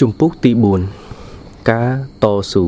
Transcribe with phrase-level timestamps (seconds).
[0.00, 0.50] ជំពូកទី
[1.10, 1.90] 4ការ
[2.22, 2.64] តស៊ូ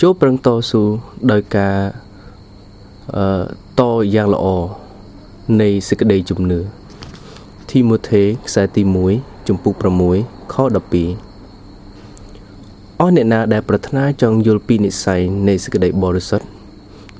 [0.00, 0.82] ចូលប្រឹងតស៊ូ
[1.30, 1.76] ដោយការ
[3.16, 3.24] អឺ
[3.80, 3.82] ត
[4.14, 4.46] យ៉ាងល្អ
[5.60, 6.60] នៃសេចក្តីជំនឿ
[7.70, 8.82] ធីម៉ូថេខ្សែទី
[9.14, 9.74] 1ជំពូក
[10.14, 10.68] 6ខ12
[13.00, 16.46] អស់អ្នកណាដែលប្រាថ្នាចង់យល់ពីនិស័យនៃសេចក្តីបរិសុទ្ធ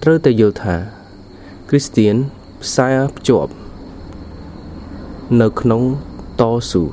[0.02, 0.76] ត្រូវតែយល់ថា
[1.68, 2.14] គ្រីស្ទៀន
[2.62, 3.50] ផ្សារភ្ជាប់
[5.40, 5.82] នៅក្នុង
[6.40, 6.84] តស៊ូ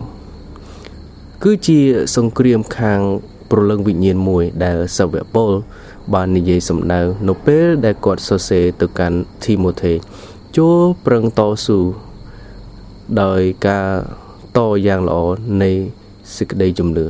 [1.48, 1.80] គឺជា
[2.16, 3.02] សង្គ្រាមខាង
[3.52, 5.52] ប្រលឹងវិញ្ញាណមួយដែលសាវកប៉ុល
[6.14, 9.94] បាននិយាយសម្ដៅនៅពេលដែលគាត់សរសេរទៅកាន់ធីម៉ូថេ
[10.58, 11.80] ចូលប្រឹងតស៊ូ
[13.22, 13.90] ដោយការ
[14.58, 15.18] តយ៉ាងល្អ
[15.64, 15.72] នៃ
[16.38, 17.06] សេចក្តីជំនឿ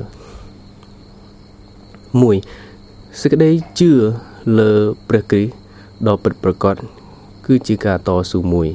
[2.39, 3.91] 1សេចក្តីជឿ
[4.59, 4.71] លើ
[5.09, 5.53] ព្រះគ្រីស្ទ
[6.07, 6.75] ដ៏ពិតប្រាកដ
[7.45, 8.67] គឺជាការតស៊ូមួយ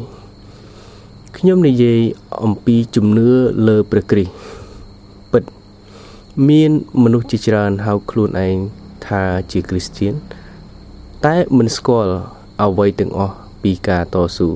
[1.36, 1.98] ខ្ញុំនិយាយ
[2.44, 3.28] អំពីជំនឿ
[3.68, 4.57] លើព្រះគ្រីស្ទពិត
[6.46, 6.70] មាន
[7.02, 8.56] មនុស្សជាច្រើនហៅខ្លួនឯង
[9.06, 10.14] ថាជាគ្រីស្ទៀន
[11.26, 12.12] តែមិនស្គាល់
[12.62, 14.48] អ្វីទាំងអស់ពីការតស៊ូ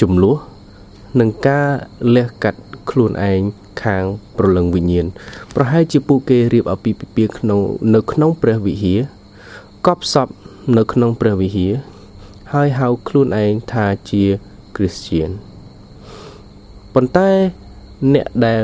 [0.00, 0.36] ចំនួន
[1.20, 1.68] និងការ
[2.14, 3.40] លះកាត់ខ្លួនឯង
[3.82, 4.04] ខាង
[4.38, 5.06] ប្រលឹងវិញ្ញាណ
[5.54, 7.60] ប្រហែលជាពួកគេរៀបអាពាហ៍ពិពាហ៍ក្នុង
[7.94, 9.00] នៅក្នុងព្រះវិហារ
[9.86, 10.28] កប់សព
[10.78, 11.72] នៅក្នុងព្រះវិហារ
[12.52, 14.24] ហើយហៅខ្លួនឯងថាជា
[14.76, 15.30] គ្រីស្ទៀន
[16.94, 17.30] ប៉ុន្តែ
[18.14, 18.62] អ្នកដែល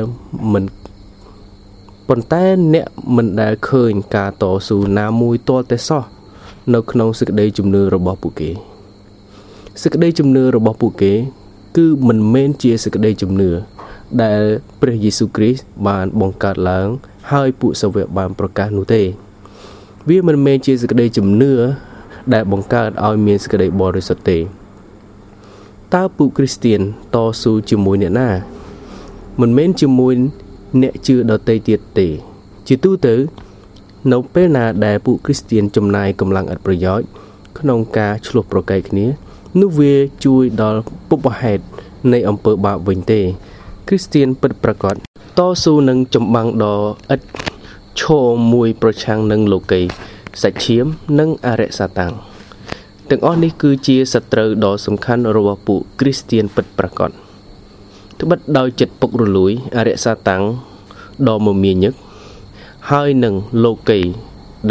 [0.53, 0.63] មិន
[2.09, 6.03] ប៉ុន្តែអ្នកមិនដែលឃើញការតស៊ូណាមួយទាល់តែសោះ
[6.73, 8.51] នៅក្នុងសេចក្តីជំនឿរបស់ពួកគេ
[9.81, 11.13] សេចក្តីជំនឿរបស់ពួកគេ
[11.77, 13.49] គឺមិនមែនជាសេចក្តីជំនឿ
[14.23, 14.41] ដែល
[14.81, 16.87] ព្រះយេស៊ូវគ្រីស្ទបានបង្កើតឡើង
[17.31, 19.01] ហើយពួកសាវកបានប្រកាសនោះទេ
[20.09, 21.53] វាមិនមែនជាសេចក្តីជំនឿ
[22.33, 24.39] ដែលបង្កើតឲ្យមានសេចក្តីបរិសុទ្ធទេ
[25.93, 26.79] តើពួកគ្រីស្ទៀន
[27.15, 28.29] តស៊ូជាមួយអ្នកណា
[29.41, 30.13] មិនមែនជាមួយ
[30.81, 32.07] អ្នកជឿដទៃទៀតទេ
[32.67, 33.15] ជាទូទៅ
[34.11, 37.07] នៅពេលណាដែលពួកគ្រីស្ទៀនចំណាយកម្លាំងឥតប្រយោជន៍
[37.59, 39.05] ក្នុងការឆ្លោះប្រកែកគ្នា
[39.61, 39.95] នោះវា
[40.25, 41.63] ជួយដល់ពុបហេតុ
[42.13, 43.21] នៃអំពើបាបវិញទេ
[43.87, 44.95] គ្រីស្ទៀនពិតប្រាកដ
[45.39, 46.77] តស៊ូនឹងចម្បាំងដ៏
[47.13, 47.21] ឥត
[47.99, 49.81] ឈរមួយប្រឆាំងនឹងលោកី
[50.41, 50.85] សាច់ឈាម
[51.19, 52.13] និងអរិយសាតាំង
[53.09, 57.11] ទាំងអស់នេះគឺជាសត្រូវដ៏សំខាន់របស់ពួកគ្រីស្ទៀនពិតប្រាកដ
[58.23, 60.43] ត្បិតដោយចិត្តពុករលួយអរិយសាតាំង
[61.27, 61.93] ដ៏មមាញឹក
[62.91, 63.99] ហើយនឹងលោកី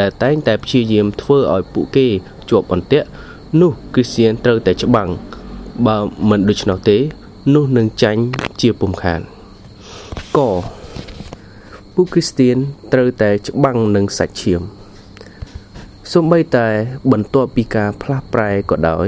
[0.01, 2.07] ដែលតែងតែព្យាយាមធ្វើឲ្យពួកគេ
[2.51, 3.07] ជាប់អន្ទាក់
[3.61, 5.09] នោះគ្រីស្ទៀនត្រូវតែច្បាំង
[5.87, 5.99] បើ
[6.29, 6.99] មិនដូច្នោះទេ
[7.55, 8.23] នោះនឹងចាញ់
[8.61, 9.21] ជាពុំខាន
[10.37, 10.39] ក
[11.95, 12.57] ពួកគ្រីស្ទៀន
[12.93, 14.61] ត្រូវតែច្បាំងនឹងសាច់ឈាម
[16.13, 16.69] សូម្បីតែ
[17.13, 19.07] បន្ទាប់ពីការផ្លាស់ប្រែក៏ដោយ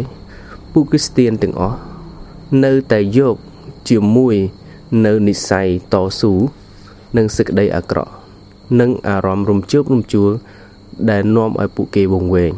[0.72, 1.78] ពួកគ្រីស្ទៀនទាំងអស់
[2.64, 3.36] នៅតែយក
[3.88, 4.36] ជាមួយ
[5.06, 6.32] នៅនិស័យតស៊ូ
[7.16, 8.12] និងសេចក្តីអាក្រក់
[8.80, 10.30] និងអារម្មណ៍រំជើបរំជួល
[11.10, 12.52] ដែលនាំឲ្យពួកគេវង្វេង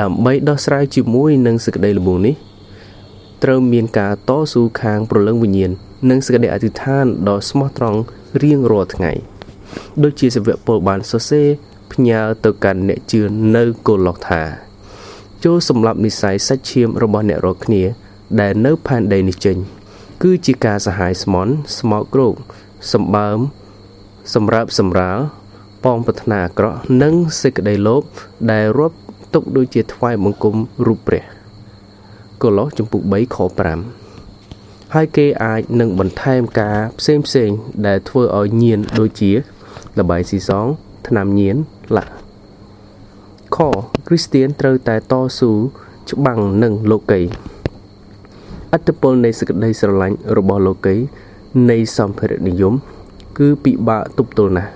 [0.00, 2.34] ដើម្បីដោះស្រាយជាមួយនឹងសេចក្តីល្បួងនេះ
[3.44, 5.70] ត្រូវមានការតស៊ូខាងប្រលឹងវិញ្ញាណ
[6.10, 8.00] និងសេចក្តីអធិដ្ឋានដ៏ស្មោះត្រង់
[8.42, 9.12] រៀងរាល់ថ្ងៃ
[10.02, 11.48] ដូចជាសាវកពលបានសរសេរ
[11.92, 13.20] ផ្ញើទៅកាន់អ្នកជឿ
[13.56, 14.42] នៅកូឡូសថា
[15.44, 17.82] ចូលសម្រាប់និស័យសាច់ឈាមរបស់អ្នករាល់គ្នា
[18.40, 19.56] ដែលនៅផែនដីនេះចេញ
[20.24, 22.34] គឺជាការសហាយស្មន់ស្មោកគ្រោក
[22.92, 23.38] សម្បើម
[24.34, 25.18] សម្រាប់សម្រាល
[25.84, 28.02] ប៉ងប្រាថ្នាអាក្រក់និងសេចក្តីលោភ
[28.52, 28.96] ដែលរាប់
[29.34, 31.24] ទុកដូចជាថ្វាយបង្គំរូបព្រះ
[32.42, 33.36] កូឡូសចំពុក3ខ
[34.16, 37.50] 5ហើយគេអាចនឹងបន្ថែមការផ្សេងផ្សេង
[37.86, 39.32] ដែលធ្វើឲ្យញៀនដូចជា
[39.98, 40.66] លបាយស៊ីសង
[41.08, 41.56] ថ្នាំញៀន
[41.96, 42.04] ឡា
[43.56, 43.58] ខ
[44.06, 45.52] គ្រីស្ទៀនត្រូវតែតស៊ូ
[46.10, 47.22] ច្បាំងនឹងលោកី
[48.74, 50.96] អត្តពលនៃសេចក្តីស្រឡាញ់របស់លោកី
[51.70, 52.74] នៃសម្ភារៈនិយម
[53.38, 54.70] គឺពិបាកទប់ទល់ណាស់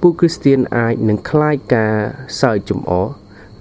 [0.00, 1.94] ពួកគ្រីស្ទៀនអាចនឹងខ្លាចការ
[2.40, 3.08] សើចចំអក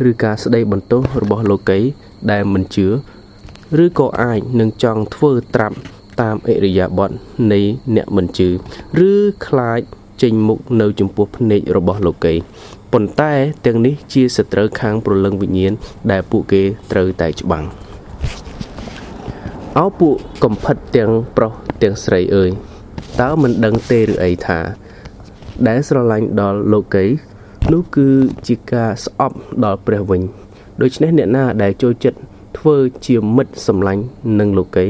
[0.10, 1.80] ឬការស្ដីបន្ទោសរបស់លោកី
[2.32, 2.88] ដែលមិនជឿ
[3.84, 5.76] ឬក៏អាចនឹងចង់ធ្វើត្រាប់
[6.22, 7.12] តាមអិរិយាបថ
[7.52, 7.60] នៃ
[7.96, 8.50] អ្នកមិនជឿ
[9.10, 9.12] ឬ
[9.48, 9.82] ខ្លាច
[10.22, 12.34] ចេញមុខនៅចំពោះភ្នែករបស់លោកី
[12.94, 13.34] ប៉ុន្តែ
[13.66, 15.74] ទាំងនេះជាសត្រូវខាងប្រលឹងវិញ្ញាណ
[16.12, 17.66] ដែលពួកគេត្រូវតែច្បាំង
[19.80, 22.50] អោពួកកំផិតទាំងប្រុសទាំងស្រីអើយ
[23.22, 24.60] តើមិនដឹងទេឬអីថា
[25.68, 27.06] ដែលស្រឡាញ់ដល់លោកី
[27.72, 28.10] នោះគឺ
[28.48, 30.22] ជាការស្អប់ដល់ព្រះវិញ
[30.82, 32.20] ដូច្នេះអ្នកណាដែលចូលចិត្ត
[32.58, 32.78] ធ្វើ
[33.08, 34.04] ជាមិត្តសម្លាញ់
[34.40, 34.86] នឹងលោកី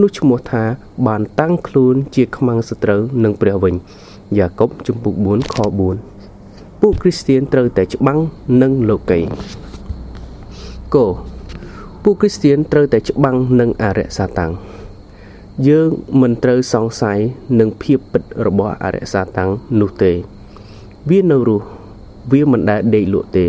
[0.00, 0.64] នោះឈ្មោះថា
[1.06, 3.74] បានតាំងខ្លួនជាខ្មាំងសត្រូវនឹងព្រះវិញ
[4.38, 5.56] យ៉ាកុបជំពូក4ខ
[6.18, 8.18] 4ពួកគ្រីស្ទៀនត្រូវតែច្បាំង
[8.62, 9.20] នឹងលោកី
[10.94, 10.98] ក
[12.02, 14.52] ពួកគ្រីស្ទៀនត្រូវតែច្បាំងនឹងអរិយសាតាំង
[15.68, 15.88] យើង
[16.20, 17.18] មិនត្រូវសង្ស័យ
[17.60, 19.50] នឹងភាពពិតរបស់អរិយសាតាំង
[19.80, 20.12] នោះទេ
[21.10, 21.66] វានៅរស់
[22.32, 23.46] វាមិនដែលដេកលក់ទេ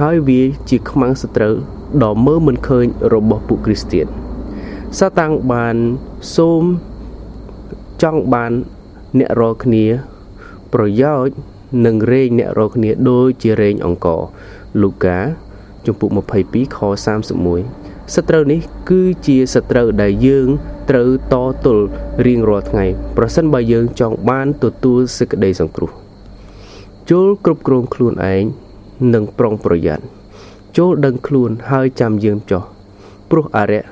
[0.00, 1.54] ហើយវាជាខ្មាំងសត្រូវ
[2.04, 4.06] ដ៏មើលមិនឃើញរបស់ពួកគ្រីស្ទៀន
[4.98, 5.76] សាតាំងបាន
[6.36, 6.62] សូម
[8.02, 8.52] ចង់បាន
[9.18, 9.86] អ្នករាល់គ្នា
[10.72, 11.36] ប្រយោជន៍
[11.84, 14.20] និងរែងអ្នករាល់គ្នាដូចជារែងអង្គរ
[14.82, 15.18] លូកា
[15.86, 16.10] ជំពូក
[16.42, 16.78] 22ខ
[17.46, 20.48] 31សត្រូវនេះ គឺជាសត្រូវដែលយើង
[20.90, 21.34] ត្រូវត
[21.64, 21.84] ទល់
[22.26, 22.84] រៀងរាល់ថ្ងៃ
[23.16, 25.90] ប្រសិនបើយើងចង់បានទទួលសេចក្តីសង្គ្រោះ
[27.10, 28.44] ចូលគ្រប់គ្រងខ្លួនឯង
[29.14, 30.04] និងប្រុងប្រយ័ត្ន
[30.78, 32.62] ចូលដឹងខ្លួនហើយចាំយើងចោះ
[33.30, 33.84] ព្រោះអរិយ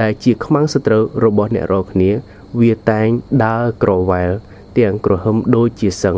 [0.00, 2.10] ដែលជាខ្មាំងសត្រូវរបស់អ្នករាល់គ្នា
[2.60, 3.08] វាតែង
[3.44, 4.30] ដើរក្រវ៉ែល
[4.78, 6.16] ទាំងក្រហមដូចជាសឹង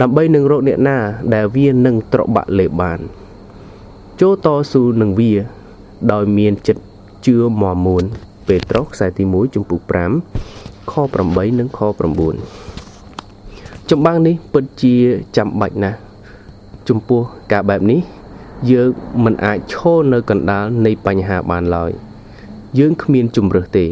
[0.00, 0.98] ដើម្បីនឹងរកអ្នកណា
[1.34, 3.00] ដែលវានឹងត្របាក់លេបបាន
[4.20, 5.32] ចូលតស៊ូនឹងវា
[6.12, 6.82] ដោយមានចិត្ត
[7.26, 8.04] ជឿមមួន
[8.46, 9.80] ពេត្រុសខ្សែទី1ចំពុក
[10.36, 10.92] 5ខ
[11.26, 11.80] 8និងខ
[12.64, 14.94] 9ចម្បាំងនេះពិតជា
[15.36, 15.98] ចាំបាច់ណាស់
[16.88, 17.20] ចំពោះ
[17.52, 18.00] ការបែបនេះ
[18.70, 18.88] យើង
[19.24, 21.90] មិនអាចឈរនៅកណ្ដាលនៃបញ្ហាបានឡើយ
[22.78, 23.86] យើងគ្មានជំរើសទេ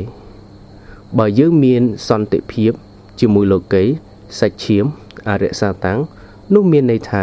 [1.18, 2.72] បើយើងមានសន្តិភាព
[3.20, 3.84] ជាមួយលោកី
[4.38, 4.84] សាច់ឈាម
[5.28, 5.98] អរិយសាតាំង
[6.54, 7.22] នោះមានន័យថា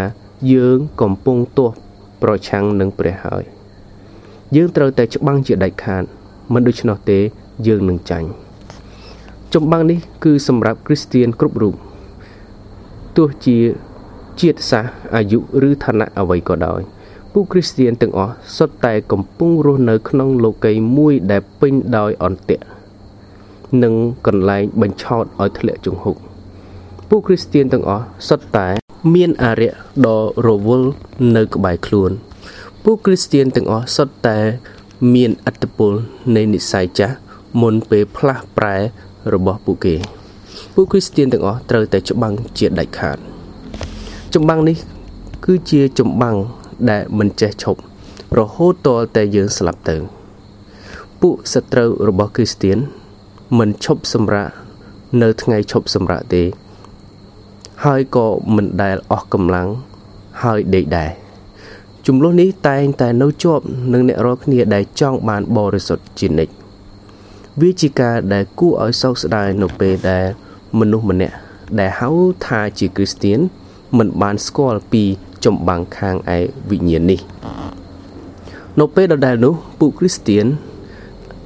[0.53, 1.75] យើងកំពុងទាស់
[2.21, 3.43] ប្រឆាំងនឹងព្រះហើយ
[4.55, 6.03] យើងត្រូវតែច្បាំងជាដាច់ខាត
[6.53, 7.19] មិនដូច្នោះទេ
[7.67, 8.27] យើងនឹងចាញ់
[9.53, 11.75] ចម្បាំងនេះគឺសម្រាប់គ្រីស្ទៀនគ្រប់រូប
[13.17, 13.57] ទោះជា
[14.41, 15.39] ជាតិសាសន៍អាយុ
[15.69, 16.81] ឬឋានៈអ្វីក៏ដោយ
[17.33, 22.65] ពួកគ្រីស្ទៀនទាំងអស់សុទ្ធតែកំពុងរស់នៅក្នុងលោកីយ៍មួយដែលពេញដោយអន្ទាក់
[23.83, 23.93] និង
[24.27, 26.15] កន្លែងបញ្ឆោតឲ្យធ្លាក់ជង្ហុក
[27.09, 28.67] ពួកគ្រីស្ទៀនទាំងអស់សុទ្ធតែ
[29.13, 30.89] មានអារក្សដ៏រវល់
[31.35, 32.11] នៅក្បែរខ្លួន
[32.83, 34.39] ពួកគ្រីស្ទៀនទាំងអស់សុទ្ធតែ
[35.13, 35.93] មានអត្តពល
[36.35, 37.15] នៃនិស័យចាស់
[37.61, 38.77] មុនពេលផ្លាស់ប្រែ
[39.33, 39.95] របស់ពួកគេ
[40.73, 43.17] ពួកគ្រីស្ទៀនទាំងអស់ត្រូវតែច្បាំងជាដាច់ខាត
[44.33, 44.77] ចម្បាំងនេះ
[45.45, 46.37] គឺជាចម្បាំង
[46.89, 47.79] ដែលមិនចេះឈប់
[48.39, 49.97] រហូតទាល់តែយើងស្លាប់ទៅ
[51.21, 52.77] ពួកសត្រូវរបស់គ្រីស្ទៀន
[53.59, 54.49] មិនឈប់សម្រាក
[55.21, 56.43] នៅថ្ងៃឈប់សម្រាកទេ
[57.85, 59.69] ហើយក៏មិនដែលអស់កម្លាំង
[60.43, 61.11] ហើយដេកដែរ
[62.07, 66.53] ចំនួននេះតែងតែនៅជាប់នឹងអ្នករាល់គ្នាដែលចង់បានបរិសុទ្ធជានិច្ច
[67.61, 70.25] វាជាការដែលគួរឲ្យសោកស្ដាយនៅពេលដែល
[70.79, 71.35] មនុស្សម្នាក់
[71.79, 72.09] ដែលហៅ
[72.47, 73.39] ថាជាគ្រីស្ទៀន
[73.97, 75.03] មិនបានស្គាល់ពី
[75.45, 76.39] ចម្បាំងខាងឯ
[76.69, 77.19] វិញ្ញាណនេះ
[78.79, 80.45] នៅពេលដដែលនោះពួកគ្រីស្ទៀន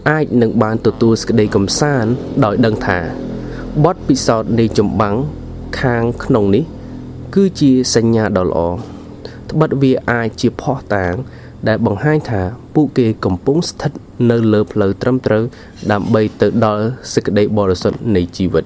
[0.09, 2.11] អាចនឹងបានទទួលសេចក្តីកំសាន្ត
[2.45, 2.99] ដោយដឹងថា
[3.85, 5.15] បទពិសោធន៍នៃចម្បាំង
[5.79, 6.63] ខាងក្នុងនេះ
[7.35, 8.59] គឺជាសញ្ញាដ៏ល្អ
[9.49, 11.13] ត្បិតវាអាចជាផោះតាង
[11.67, 12.41] ដែលបង្ហាញថា
[12.75, 13.91] ពួកគេកំពុងស្ថិត
[14.31, 15.43] នៅលើផ្លូវត្រឹមត្រូវ
[15.91, 16.83] ដើម្បីទៅដល់
[17.13, 18.65] សេចក្តីបរិសុទ្ធនៃជីវិត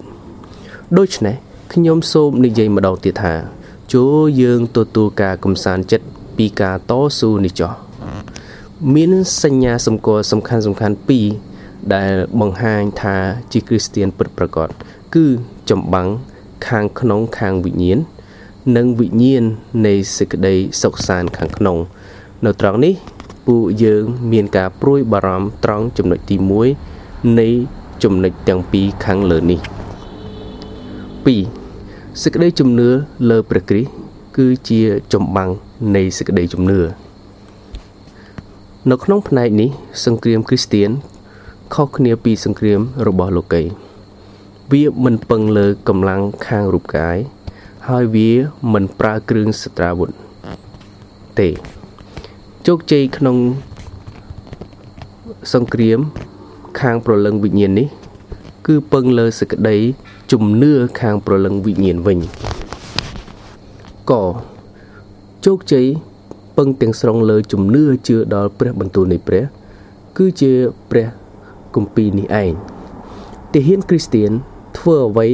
[0.97, 1.35] ដូច្នេះ
[1.73, 3.33] ខ្ញុំសូមនិយាយម្ដងទៀតថា
[3.93, 6.05] ចូលយើងទទួលការកំសាន្តចិត្ត
[6.37, 7.71] ពីការតស៊ូនេះចោះ
[8.95, 9.11] មាន
[9.43, 11.27] សញ្ញាសម្គាល់សំខាន់សំខាន់ពីរ
[11.95, 13.15] ដែលបង្ហាញថា
[13.51, 14.67] ជាគ្រីស្ទៀនពិតប្រាកដ
[15.15, 15.25] គឺ
[15.69, 16.07] ចម្បាំង
[16.67, 17.99] ខាងក្នុងខាងវិញ្ញាណ
[18.75, 19.43] និងវិញ្ញាណ
[19.85, 21.77] នៃសេចក្តីសុខសាន្តខាងក្នុង
[22.45, 22.93] នៅត្រង់នេះ
[23.47, 26.35] ពួកយើងមានការព្រួយបារម្ភត្រង់ចំណុចទី
[26.83, 27.49] 1នៃ
[28.03, 29.59] ចំណុចទាំងពីរខាងលើនេះ
[31.25, 32.89] 2សេចក្តីជំនឿ
[33.29, 33.91] លើព្រះគ្រីស្ទ
[34.37, 34.81] គឺជា
[35.13, 35.49] ចម្បាំង
[35.95, 36.79] នៃសេចក្តីជំនឿ
[38.91, 39.69] នៅក្នុងផ្នែកនេះ
[40.05, 40.89] សង្គ្រាមគ្រីស្ទៀន
[41.73, 43.86] ខុសគ្នាពីសង្គ្រាមរបស់លោកី
[44.71, 47.17] វាមិនពឹងលើកម្លាំងខាងរូបកាយ
[47.87, 48.29] ហើយវា
[48.73, 50.09] មិនប្រើគ្រឿងសត្រាវុធ
[51.39, 51.49] ទេ
[52.67, 53.37] ជោគជ័យក្នុង
[55.53, 55.99] សង្គ្រាម
[56.81, 57.87] ខាងប្រលឹងវិញ្ញាណនេះ
[58.67, 59.77] គឺពឹងលើសេចក្តី
[60.31, 60.71] ជំនឿ
[61.01, 62.19] ខាងប្រលឹងវិញ្ញាណវិញ
[64.11, 64.13] ក
[65.45, 65.85] ជោគជ័យ
[66.57, 69.43] ពឹងទាំងស្រុងលើជំនឿជឿដល់ព្រះបន្ទូលនៃព្រះ
[70.17, 70.53] គឺជា
[70.89, 71.07] ព្រះ
[71.75, 72.51] គម្ពីរនេះឯង
[73.53, 74.31] ទាហានគ្រីស្ទៀន
[74.77, 75.27] ធ្វើអ្វី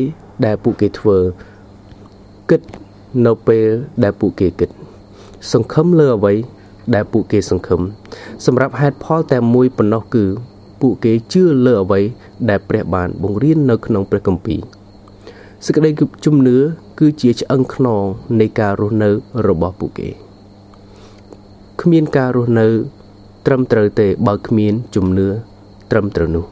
[0.46, 1.18] ដែលពួកគេធ្វើ
[2.50, 2.62] គិត
[3.26, 3.68] នៅពេល
[4.04, 4.70] ដែលពួកគេគិត
[5.52, 6.34] សង្ឃឹមលើអ្វី
[6.96, 7.82] ដែលពួកគេសង្ឃឹម
[8.46, 10.26] សម្រាប់ហេតុផលតែមួយប៉ុណ្ណោះគឺ
[10.82, 12.02] ពួកគេជឿលើអ្វី
[12.50, 14.60] ដែលព្រះបានបង្រៀននៅក្នុងព្រះគម្ពីរ
[15.66, 15.90] សេចក្តី
[16.26, 16.58] ជំនឿ
[17.00, 18.04] គឺជាឆ្អឹងខ្នង
[18.40, 19.10] នៃការរស់នៅ
[19.48, 20.10] របស់ពួកគេ
[21.82, 22.68] គ្មានការរស់នៅ
[23.46, 25.28] ត្រឹមត្រូវទេបើគ្មានជំនឿ
[25.92, 26.46] ត្រឹមត្រូវនោះ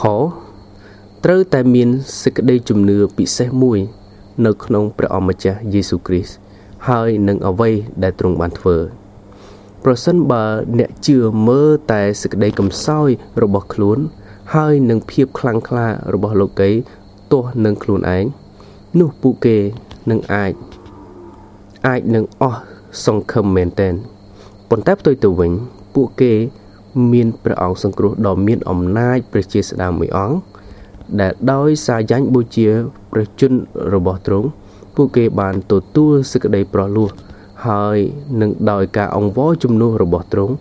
[0.00, 0.02] ខ
[1.24, 1.88] ត្រូវតែមាន
[2.22, 3.78] សេចក្តីជំនឿពិសេសមួយ
[4.46, 6.34] នៅក្នុងព្រះអម្ចាស់យេស៊ូវគ្រីស្ទ
[6.88, 7.70] ហើយនឹងអ្វី
[8.02, 8.76] ដែលទ្រង់បានធ្វើ
[9.84, 10.44] ប្រសិនបើ
[10.78, 11.16] អ្នកជឿ
[11.48, 13.08] មើលតែសេចក្តីកំសោយ
[13.42, 13.98] របស់ខ្លួន
[14.54, 16.70] ហើយនឹងភាពខ្លាំងក្លារបស់លោកី
[17.32, 18.24] ទាស់នឹងខ្លួនឯង
[18.98, 19.58] នោះពួកគេ
[20.10, 20.52] នឹងអាច
[21.86, 22.60] អាចនឹងអស់
[23.04, 23.94] សង្ឃឹមមែនទែន
[24.70, 25.52] ប៉ុន្តែផ្ទុយទៅវិញ
[25.94, 26.32] ពួកគេ
[27.12, 30.38] មានព្រះអង្គសង្គ្រោះដ៏មានអំណាចព្រះជាស្ដេចមួយអង្គ
[31.20, 32.68] ដែលដោយសារយ៉ាញ់បូជា
[33.12, 33.58] ព្រះជន្ម
[33.94, 34.48] របស់ទ្រង់
[34.94, 37.08] ពួកគេបានទទួលសេចក្តីប្រោះលោះ
[37.66, 37.96] ហើយ
[38.40, 40.54] នឹងដោយការអង្វរជំនួសរបស់ទ្រង់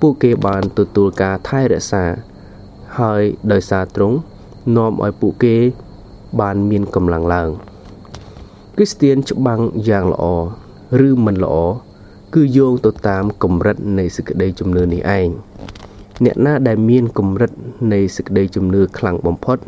[0.00, 2.04] ពួកគេបានទទួលការថែរក្សា
[2.98, 4.16] ហើយដោយសារទ្រង់
[4.76, 5.56] នាំឲ្យពួកគេ
[6.40, 7.48] បានមានកម្លាំងឡើង
[8.74, 10.24] គ្រីស្ទៀនច្បាំងយ៉ាងល្អ
[11.06, 11.56] ឬមិនល្អ
[12.34, 15.28] គឺយោងទៅតាមកម្រិតនៃសេចក្តីជំនឿនេះឯង
[16.24, 17.50] អ្នកណាដែលមានកម្រិត
[17.92, 19.58] នៃសេចក្តីជំនឿខ្លាំងបំផុត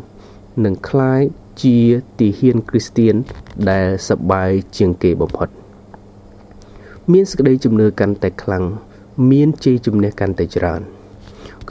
[0.64, 1.22] នឹងคล้าย
[1.62, 1.76] ជា
[2.18, 3.14] ទីហ៊ានគ្រីស្ទៀន
[3.70, 5.48] ដែលសប្បាយជាងគេបំផុត
[7.12, 8.64] មានសេចក្តីជំនឿកាន់តែខ្លាំង
[9.30, 10.80] មានជ័យជំនះកាន់តែច្រើន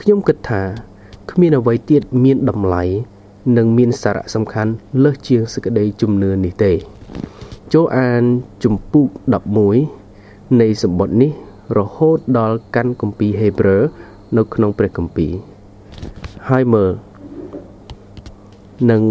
[0.00, 0.62] ខ្ញុំគិតថា
[1.30, 2.84] គ្មានអ្វីទៀតមានតម្លៃ
[3.56, 4.72] និងមានសារៈសំខាន់
[5.04, 6.72] លើសជាងសេចក្តីជំនឿនេះទេ
[7.72, 8.22] ចូលអាន
[8.64, 9.08] ជំពូក
[9.82, 11.32] 11នៃសម្បត្តិនេះ
[11.78, 13.82] រហូតដល់កាន់គម្ពីរហេព្រើរ
[14.36, 15.32] នៅក្នុងព្រះគម្ពីរ
[16.48, 16.90] ហើយមើល
[18.91, 19.01] នឹង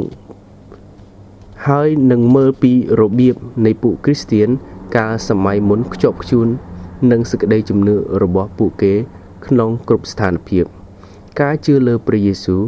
[1.68, 3.34] ហើយនឹងមើលពីរបៀប
[3.66, 4.48] នៃពួកគ្រីស្ទៀន
[4.96, 6.48] កាលសម័យមុនខ្ជាប់ខ្ជួន
[7.10, 8.94] នឹងសេចក្តីជំនឿរបស់ពួកគេ
[9.46, 10.64] ក្នុងគ្រប់ស្ថានភាព
[11.40, 12.62] ការជឿលើព្រះយេស៊ូវ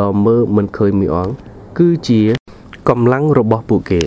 [0.00, 1.34] ដ៏មើលមិនឃើញមួយអង្គ
[1.78, 2.22] គឺជា
[2.88, 4.02] កម្លាំងរបស់ពួកគេ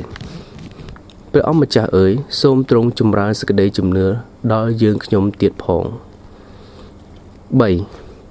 [1.32, 4.08] ព្រះអង្គម្ចាស់អើយសូមទ្រង់ចម្រើនសេចក្តីជំនឿ
[4.54, 5.84] ដល់យើងខ្ញុំទៀតផង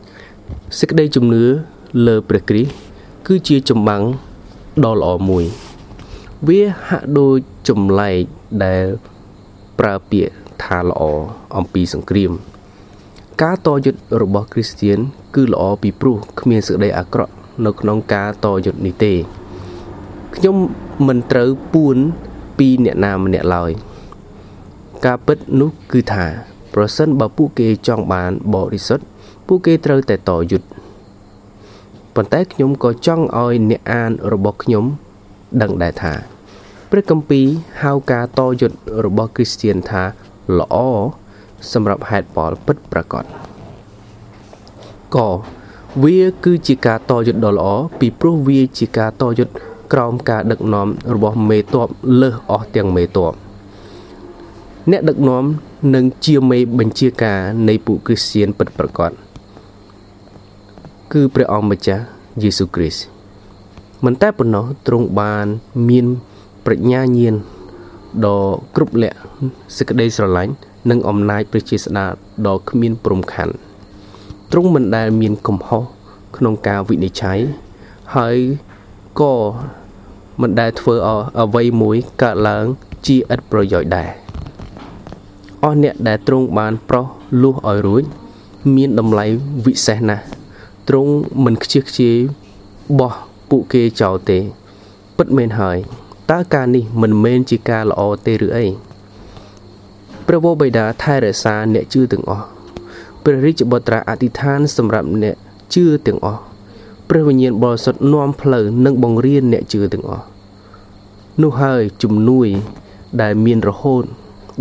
[0.01, 1.45] 3សេចក្តីជំនឿ
[2.07, 2.88] លើព្រះគ្រីស្ទ
[3.31, 4.03] គឺជាចម្បាំង
[4.85, 5.45] ដ៏ល្អមួយ
[6.49, 8.23] វាហាក់ដូចចម្លែក
[8.65, 8.85] ដែល
[9.79, 11.03] ប្រើពាក្យថាល្អ
[11.57, 12.33] អំពីសង្គ្រាម
[13.43, 14.99] ការតយុទ្ធរបស់គ្រីស្ទៀន
[15.35, 17.33] គឺល្អពីព្រោះគ្មានសេចក្តីអាក្រក់
[17.67, 19.15] នៅក្នុងការតយុទ្ធនេះទេ
[20.37, 20.57] ខ្ញុំ
[21.07, 21.97] មិនត្រូវពួន
[22.59, 23.71] ពីអ្នកណាម្នាក់ឡើយ
[25.07, 26.27] ការពិតនោះគឺថា
[26.75, 29.05] ប្រសិនបើពួកគេចង់បានបរិសុទ្ធ
[29.47, 30.69] ពួកគេត្រូវតែតយុទ្ធ
[32.21, 34.85] ប៉ុន្តែខ្ញុំក៏ចង់ឲ្យអ្នកអានរបស់ខ្ញុំ
[35.63, 36.15] ដឹងដែរថា
[36.91, 37.47] ព្រះគម្ពីរ
[37.83, 40.03] ហៅការតយុទ្ធរបស់គ្រីស្ទៀនថា
[40.59, 40.77] ល្អ
[41.73, 43.25] សម្រាប់ហេតុផលពិតប្រាកដ
[45.17, 45.19] ក
[46.05, 47.69] វាគឺជាការតយុទ្ធដ៏ល្អ
[48.01, 49.55] ពីព្រោះវាជាការតយុទ្ធ
[49.93, 51.89] ក្រោមការដឹកនាំរបស់មេតប
[52.21, 53.35] លើសអស់ទាំងមេតប
[54.91, 55.45] អ្នកដឹកនាំ
[55.95, 59.13] នឹងជាមេបញ្ជាការនៃពួកគ្រីស្ទានពិតប្រាកដ
[61.13, 62.05] គឺព្រះអង្គម្ចាស់
[62.43, 63.05] យេស៊ូវគ្រីស្ទ
[64.05, 65.47] មិនតែប៉ុណ្ណោះទ្រង់បាន
[65.89, 66.07] មាន
[66.65, 67.35] ប្រាជ្ញាញាណ
[68.27, 68.41] ដ៏
[68.77, 69.19] គ្រប់លក្ខ
[69.77, 70.53] សេចក្តីស្រឡាញ់
[70.91, 72.13] និងអំណាចព្រះជាស្ដេច
[72.47, 73.55] ដ៏គ្មានព្រំខណ្ឌ
[74.53, 75.83] ទ្រង់មិនដែលមានកំហុស
[76.37, 77.39] ក្នុងការវិនិច្ឆ័យ
[78.17, 78.37] ហើយ
[79.21, 79.35] ក៏
[80.41, 82.65] មិនដែលធ្វើឲ្យអ្វីមួយកើតឡើង
[83.07, 84.11] ជាឥតប្រយោជន៍ដែរ
[85.65, 87.07] អស់អ្នកដែលទ្រង់បានប្រោះ
[87.43, 88.03] លួសឲ្យរួច
[88.77, 89.27] មានតម្លៃ
[89.65, 90.38] វិសេសណាស់
[90.89, 91.13] ទ្រង់
[91.45, 92.17] មិនខ្ជិះខ្ជាយ
[92.99, 93.15] បោះ
[93.51, 94.39] ពួកគេចោលទេ
[95.19, 95.79] ពិតមែនហើយ
[96.31, 98.67] តើការនេះមិនមែនជាការល្អទេឬអី
[100.27, 102.47] ព្រះវរបិតាថែរក្សាអ្នកជឿទាំងអស់
[103.25, 105.37] ព្រះរាជបុត្រាអធិដ្ឋានសម្រាប់អ្នក
[105.75, 106.41] ជឿទាំងអស់
[107.09, 110.25] ព្រះវិញ្ញាណបរិសុទ្ធនាំផ្លូវនិងបង្រៀនអ្នកជឿទាំងអស់
[111.43, 112.49] នោះហើយជំនួយ
[113.23, 114.05] ដែលមានរហូត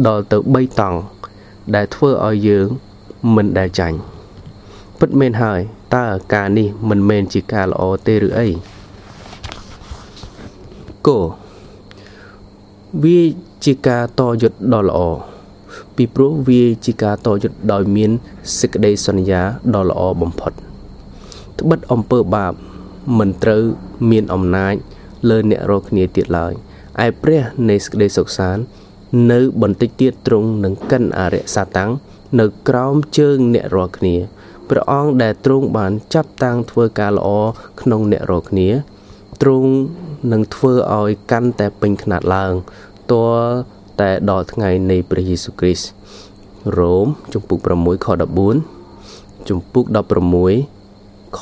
[0.07, 0.99] ដល់ទៅ3តង់
[1.75, 2.67] ដែលធ្វើឲ្យយើង
[3.35, 3.97] មិនដែលចាញ់
[4.99, 5.61] ពិតមែនហើយ
[5.95, 8.47] តើការនេះមិនមែនជាការល្អទេឬអី
[11.07, 11.09] ក
[13.03, 13.21] វា
[13.65, 14.99] ជាការតយុទ្ធដ៏ល្អ
[15.95, 18.11] ពីព្រោះវាជាការតយុទ្ធដោយមាន
[18.59, 19.41] សេចក្តីសន្យា
[19.75, 20.51] ដ៏ល្អបំផុត
[21.59, 22.53] ត្បិតអំពើបាប
[23.17, 23.63] មិនត្រូវ
[24.11, 24.75] មានអំណាច
[25.29, 26.53] លើអ្នករាល់គ្នាទៀតឡើយ
[27.05, 28.63] ឯព្រះនៃសេចក្តីសុខសាន្ត
[29.31, 31.91] នៅបន្តិចទៀតទ្រង់នឹងកិនអរិយសាតាំង
[32.39, 34.15] នៅក្រោមជើងអ្នករាល់គ្នា
[34.69, 37.29] ព្រះអង្គដែលទ្រង់បានចាប់តាំងធ្វើការល្អ
[37.81, 38.69] ក្នុងអ្នករាល់គ្នា
[39.41, 39.71] ទ្រង់
[40.31, 42.53] នឹងធ្វើឲ្យកាន់តែពេញខ្នាតឡើង
[43.11, 43.51] ទាល់
[43.99, 45.87] តែដល់ថ្ងៃនៃព្រះយេស៊ូវគ្រីស្ទ
[46.77, 48.07] រ៉ូមជំពូក6ខ
[48.77, 49.85] 14ជំពូក
[50.61, 51.41] 16ខ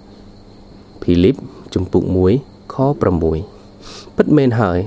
[0.00, 1.36] 20ភីលីប
[1.74, 2.04] ជំពូក
[2.38, 2.76] 1ខ
[3.50, 4.78] 6ពិតមែនហើយ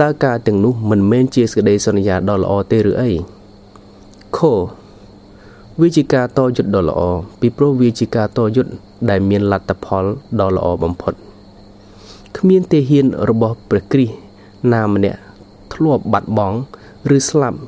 [0.00, 3.12] តើការទាំងនោះមិនមែនជាសេចក្តីសន្យាដ៏ល្អទេឬអី
[4.36, 4.38] ខ
[5.82, 7.00] វាជាការតយុទ្ធដ៏ល្អ
[7.40, 8.72] ពីព្រោះវាជាការតយុទ្ធ
[9.10, 10.04] ដែលមានលទ្ធផល
[10.40, 11.14] ដ៏ល្អបំផុត
[12.36, 14.14] គ្មានទេហ៊ានរបស់ព្រះគ្រីស្ទ
[14.72, 15.18] ណាម្នាក់
[15.74, 16.58] ធ្លាប់បាត់បង់
[17.16, 17.58] ឬស្លាប់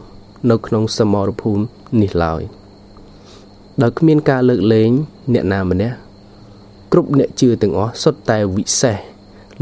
[0.51, 1.63] នៅក្នុងសមរភូមិ
[2.01, 2.43] នេះឡើយ
[3.83, 4.91] ដោយគ្មានការលើកលែង
[5.33, 5.97] អ្នកណាម្នាក់
[6.93, 8.97] គ្រប់អ្នកជឿទាំងអស់សុទ្ធតែវិសេស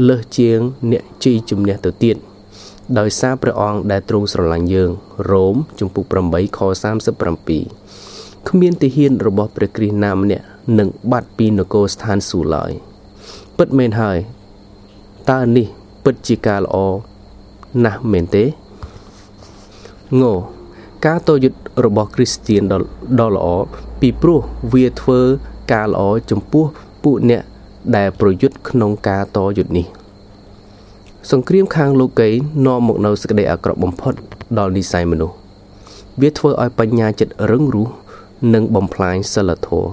[0.07, 0.59] លើសជាង
[0.91, 2.17] អ្នកជ័យជំនះទៅទៀត
[2.99, 4.91] ដោយសារព្រះអង្គដែលទ្រង់ស្រឡាញ់យើង
[5.31, 6.59] រ៉ូមជំពូក8ខ
[7.25, 7.86] 37
[8.47, 10.45] គ្មានទាហានរបស់ព្រះគ្រីស្ទណាម្នាក់
[10.79, 12.71] នឹងបាត់ពីនគរស្ថានសួគ៌ឡើយ
[13.57, 14.17] ពិតមែនហើយ
[15.29, 15.67] តើនេះ
[16.03, 16.77] ពិតជាការល្អ
[17.85, 18.43] ណាស់មែនទេ
[20.21, 20.23] ង
[21.05, 22.79] ការតយុទ្ធរបស់គ្រីស្ទៀនដ៏
[23.19, 23.47] ដ៏ល្អ
[24.01, 24.39] ពីព្រោះ
[24.73, 25.19] វាធ្វើ
[25.73, 26.65] ការល្អចំពោះ
[27.03, 27.41] ពួកអ្នក
[27.95, 29.85] ដែលប្រយុទ្ធក្នុងការតយុទ្ធនេះ
[31.31, 32.29] សង្គ្រាមខាងលោកី
[32.65, 34.13] នាំមកនូវសេចក្តីអាក្រក់បំផុត
[34.57, 35.35] ដល់និស្ស័យមនុស្ស
[36.21, 37.87] វាធ្វើឲ្យបញ្ញាចិត្តរឹងរូស
[38.53, 39.91] និងបំផ្លាញសិលធម៌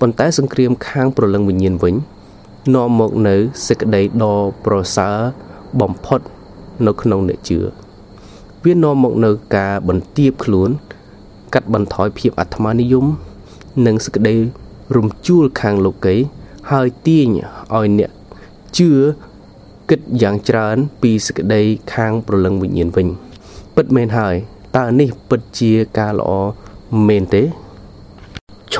[0.00, 1.94] ប៉ុន្តែសង្គ្រាមខាងប្រលឹងវិញ្ញាណវិញ
[2.74, 5.16] នាំមកនៅសេចក្តីដ៏ប្រសើរ
[5.80, 6.20] បំផុត
[6.86, 7.58] នៅក្នុងអ្នកជឿ
[8.64, 10.70] វានាំមកនៅការបន្ទាបខ្លួន
[11.54, 13.06] កាត់បន្ថយភាពអាត្មានិយម
[13.86, 14.36] និងសេចក្តី
[14.96, 16.16] រំជួលខាងលោកី
[16.70, 18.10] ហើយទាញឲ្យអ្នក
[18.78, 18.90] ជឿ
[19.90, 21.62] គិតយ៉ាងច្រើនពីសេចក្តី
[21.94, 23.06] ខាងប្រលឹងវិញ្ញាណវិញ
[23.76, 24.34] ពិតមែនហើយ
[24.76, 26.32] តើនេះពិតជាការល្អ
[27.08, 27.42] មែនទេ
[28.74, 28.76] ឆ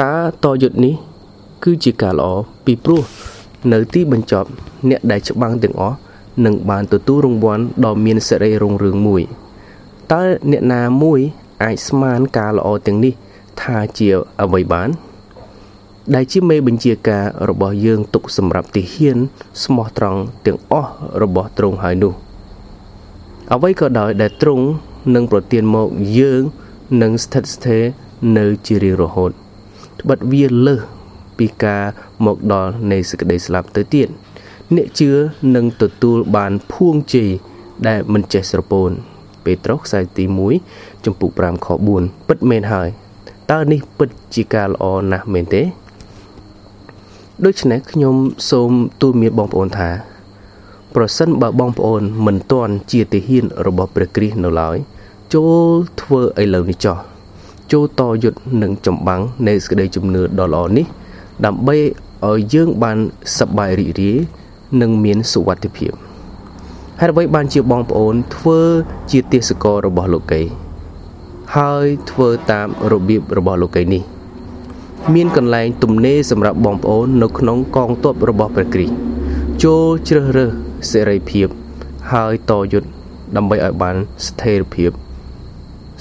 [0.00, 0.94] ការតយុទ្ធនេះ
[1.64, 2.30] គឺជាការល្អ
[2.64, 3.02] ពីព្រោះ
[3.72, 4.48] នៅទីបញ្ចប់
[4.88, 5.96] អ្នកដែលច្បាំងទាំងអស់
[6.44, 9.22] នឹងបានទទួលរង្វាន់ដ៏មានសិរីរុងរឿងមួយ
[10.12, 11.20] តើអ្នកណាមួយ
[11.64, 13.12] អាចស្មានការល្អទាំងនេះ
[13.62, 14.08] ថាជា
[14.42, 14.88] អ្វីបាន
[16.14, 19.18] ដែលជាមេបញ្ជាការរបស់យើងទុកសម្រាប់ទាហាន
[19.64, 20.90] ស្មោះត្រង់ទាំងអស់
[21.22, 22.12] របស់ទ្រង់ហើយនោះ
[23.54, 24.66] អ្វីក៏ដោយដែលទ្រង់
[25.14, 26.42] នឹងប្រទានមកយើង
[27.02, 27.84] នឹងស្ថិតស្ថេរ
[28.38, 29.30] នៅជារៀងរហូត
[30.00, 30.80] ត្បិតវាលើស
[31.38, 31.82] ពីការ
[32.26, 34.08] មកដល់នៃសេចក្តីស្លាប់ទៅទៀត
[34.76, 35.10] អ្នកជឿ
[35.54, 37.30] នឹងទទួលបានភួងជ័យ
[37.88, 38.90] ដែលមិនចេះស្រពោន
[39.44, 40.24] ពេត្រុសខ្សែទី
[40.64, 41.68] 1ចំពុក5ខ
[41.98, 42.88] 4ពិតមែនហើយ
[43.50, 45.62] តើនេះពិតជាការល្អណាស់មែនទេ
[47.44, 48.16] ដូច្នេះខ្ញុំ
[48.50, 48.70] សូម
[49.00, 49.90] ទូលមានបងប្អូនថា
[50.94, 54.76] ប្រសិនបើបងប្អូន មិនទាន់ជាទាហានរបស់ព្រះគ្រីស្ទនៅឡើយ
[55.34, 57.15] ចូលធ្វើឥឡូវនេះចោះ
[57.72, 60.86] ចូលតយុទ្ធនឹងចម្បាំងនៃសេចក្តីជំនឿដ៏ល្អនេះ
[61.46, 61.76] ដើម្បី
[62.28, 62.98] ឲ្យយើងបាន
[63.38, 64.16] សប្បាយរីករាយ
[64.80, 65.92] និងមានសុវត្ថិភាព
[67.00, 68.60] ហេតុអ្វីបានជាបងប្អូនធ្វើ
[69.10, 70.42] ជាទេសកលរបស់លោកី
[71.56, 74.02] ហើយធ្វើតាមរបៀបរបស់លោកីនេះ
[75.14, 78.94] មានកន្លែងទំនេរសម្រាប់បងប្អូននៅក្នុងកងទ័ពរបស់ព្រះគ្រីស្ទ
[79.64, 80.50] ចូលជ្រើសរើស
[80.90, 81.48] សេរីភាព
[82.12, 82.88] ហើយតយុទ្ធ
[83.36, 84.90] ដើម្បីឲ្យបានស្ថិរភាព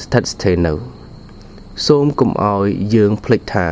[0.03, 0.94] ស្ថិតស្ថេរនៅ
[1.83, 3.67] សូមកុំឲ្យយើងភ្លេចថា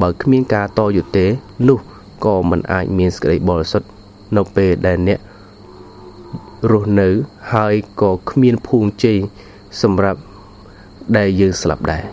[0.00, 1.26] បើគ្មានការតយុទ្ធទេ
[1.68, 1.78] នោះ
[2.24, 3.88] ក៏មិនអាចមានសេចក្តីបរិសុទ្ធ
[4.36, 5.18] នៅពេលដែលអ្នក
[6.70, 7.08] រស់នៅ
[7.52, 9.18] ហើយក៏គ្មានភូមិជ័យ
[9.82, 10.20] សម្រាប់
[11.16, 12.04] ដែលយើងស្លាប់ដែរ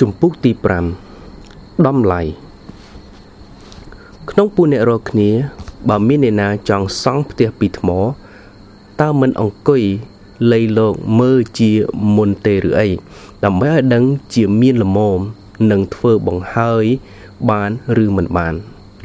[0.00, 0.52] ជំពូកទី
[1.18, 2.22] 5ដំឡៃ
[4.30, 5.30] ក្នុងពួកអ្នករាល់គ្នា
[5.88, 7.90] បើមានអ្នកណាចង់សង់ផ្ទះពីថ្ម
[9.00, 9.82] តើមិនអង្គុយ
[10.52, 11.70] លៃលោកមើលជា
[12.16, 12.88] មុនទេឬអី
[13.44, 15.20] ដើម្បីឲ្យដឹងជាមានលមម
[15.70, 16.84] នឹងធ្វើបង្ហើយ
[17.50, 17.70] បាន
[18.02, 18.54] ឬមិនបាន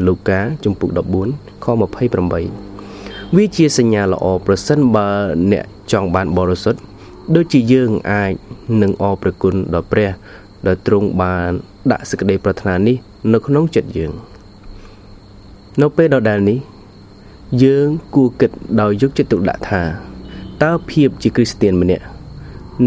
[0.08, 0.89] លូកាជំពូក
[1.28, 1.65] 14ខ
[2.50, 5.10] 28វាជាសញ្ញាល្អប្រសិនបើ
[5.52, 6.80] អ្នកចង់បានបរិសុទ្ធ
[7.36, 8.32] ដូចជាយើងអាច
[8.82, 10.10] នឹងអរព្រគុណដល់ព្រះ
[10.67, 11.52] ដែលទ្រង់បាន
[11.91, 12.98] ដាក់សេចក្តីប្រាថ្នានេះ
[13.34, 14.12] នៅក្នុងចិត្តយើង
[15.82, 16.60] នៅពេលដដែលនេះ
[17.63, 20.11] យើងគួរគិតដោយយកចិត្តទុកដាក់ថា
[20.63, 22.06] តើភាពជាគ្រីស្ទានម្នាក់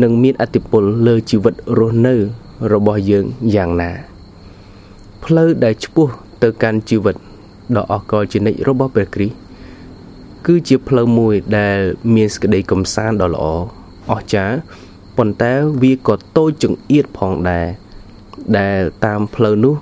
[0.03, 2.15] នឹងមានអតិពលលើជីវិតរស់នៅ
[2.73, 3.91] របស់យើងយ៉ាងណា
[5.25, 6.09] ផ្លូវដែលឆ្ពោះ
[6.43, 7.17] ទៅកាន់ជីវិត
[7.77, 9.37] ដ៏អស្ចារ្យជានិច្ចរបស់ព្រះគ្រីស្ទ
[10.47, 11.79] គឺជាផ្លូវមួយដែល
[12.15, 13.45] មានសេចក្តីកំសាន្តដ៏ល្អ
[14.13, 14.57] អស្ចារ្យ
[15.17, 17.67] ប៉ុន្តែវាក៏តូចចង្អៀតផងដែរ
[18.59, 19.75] ដែលតាមផ្លូវនោះ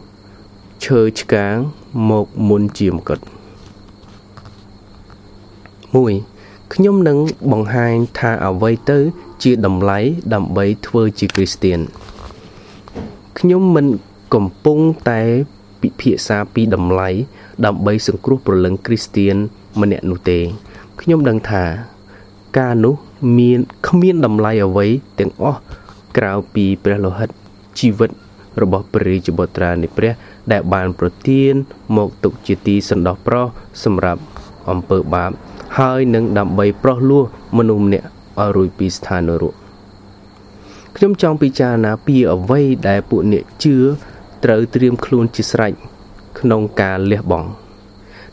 [0.84, 1.56] ឈើឆ្កាង
[2.10, 3.18] មកមុនជាមកុដ
[6.22, 6.31] 1
[6.74, 7.18] ខ្ញុំនឹង
[7.52, 8.98] បង្ហាញថាអ្វីទៅ
[9.42, 9.98] ជាតម្លៃ
[10.34, 11.80] ដើម្បីធ្វើជាគ្រីស្ទៀន
[13.38, 13.86] ខ្ញុំមិន
[14.34, 14.78] កំពុង
[15.10, 15.22] តែ
[15.80, 17.08] ពិភាក្សាពីតម្លៃ
[17.66, 19.36] ដើម្បីសង្គ្រោះប្រលឹងគ្រីស្ទៀន
[19.80, 20.38] ម្នាក់នោះទេ
[21.00, 21.64] ខ្ញុំដឹងថា
[22.58, 22.94] ការនោះ
[23.38, 24.86] មានគ្មានតម្លៃអ្វី
[25.18, 25.60] ទាំងអស់
[26.16, 27.28] ក្រៅពីព្រះលោហិត
[27.78, 28.10] ជីវិត
[28.62, 30.12] របស់ព្រះរាជបុត្រានៃព្រះ
[30.52, 31.54] ដែលបានប្រទាន
[31.96, 33.46] មកទុកជាទីសន្តោសប្រោស
[33.84, 34.22] សម្រាប់
[34.70, 35.32] អំពើបាប
[35.78, 37.24] ហើយនឹងដើម្បីប្រោះលោះ
[37.56, 38.06] មនុស្សម្នាក់
[38.40, 39.54] ឲ្យរួចពីស្ថាននរក
[40.96, 43.76] ខ្ញុំចង់ពិចារណាពីអ្វីដែលពួកអ្នកជឿ
[44.44, 45.72] ត្រូវត្រៀមខ្លួនជាស្រេច
[46.38, 47.48] ក្នុងការលះបង់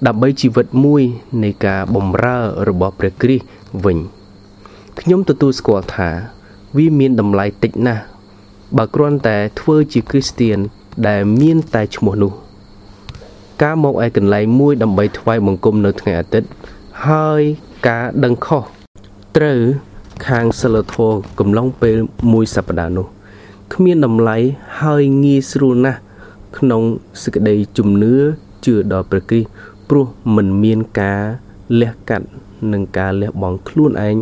[0.08, 1.04] ដើម្បីជីវិតមួយ
[1.44, 2.38] នៃការបំរើ
[2.70, 3.46] របស់ព្រះគ្រីស្ទ
[3.86, 3.98] វិញ
[5.00, 6.10] ខ្ញុំទទួលស្គាល់ថា
[6.78, 8.04] វាមានតម្លៃតិចណាស់
[8.78, 10.58] បើគ្រាន់តែធ្វើជាគ្រីស្ទៀន
[11.08, 12.34] ដែលមានតែឈ្មោះនោះ
[13.64, 16.50] ការមកឯកន្លែងមួយដើម្បីថ្វាយបង្គំនៅថ្ងៃអាទិត្យ
[17.09, 17.43] ហើយ
[17.89, 18.63] ការដឹងខុស
[19.37, 19.61] ត្រូវ
[20.27, 21.97] ខាងសិលធម៌កំឡុងពេល
[22.33, 23.07] មួយសប្តាហ៍នោះ
[23.75, 24.37] គ្មានតម្លៃ
[24.81, 26.01] ហើយងាយស្រួលណាស់
[26.59, 26.83] ក្នុង
[27.23, 28.15] សេចក្តីជំនឿ
[28.67, 29.49] ជឿដល់ព្រះគ្រីស្ទ
[29.89, 31.23] ព្រោះមិនមានការ
[31.81, 32.27] លះកាត់
[32.73, 34.17] និងការលះបង់ខ្លួនឯង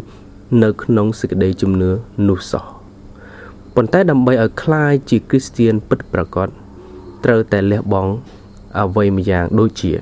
[0.62, 1.90] នៅក្នុងសេចក្តីជំនឿ
[2.28, 2.64] នោះសោះ
[3.74, 6.48] ប៉ុន្តែដើម្បីឲ្យคล้ายជាគ្រីស្ទៀនពិតប្រាកដ
[7.24, 8.12] ត្រូវតែលះបង់
[8.80, 9.92] អ្វីម្យ៉ាងដូចជា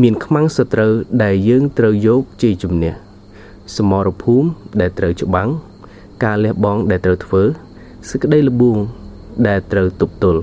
[0.00, 2.92] មានខ្មាំងសត្រូវដែលយើងត្រូវយកជាជំនះ
[3.76, 4.48] សមរភូមិ
[4.80, 5.48] ដែលត្រូវច្បាំង
[6.24, 7.42] ការលះបង់ដែលត្រូវធ្វើ
[8.10, 8.78] សេចក្តីល្បួង
[9.48, 10.42] ដែលត្រូវទប់ទល់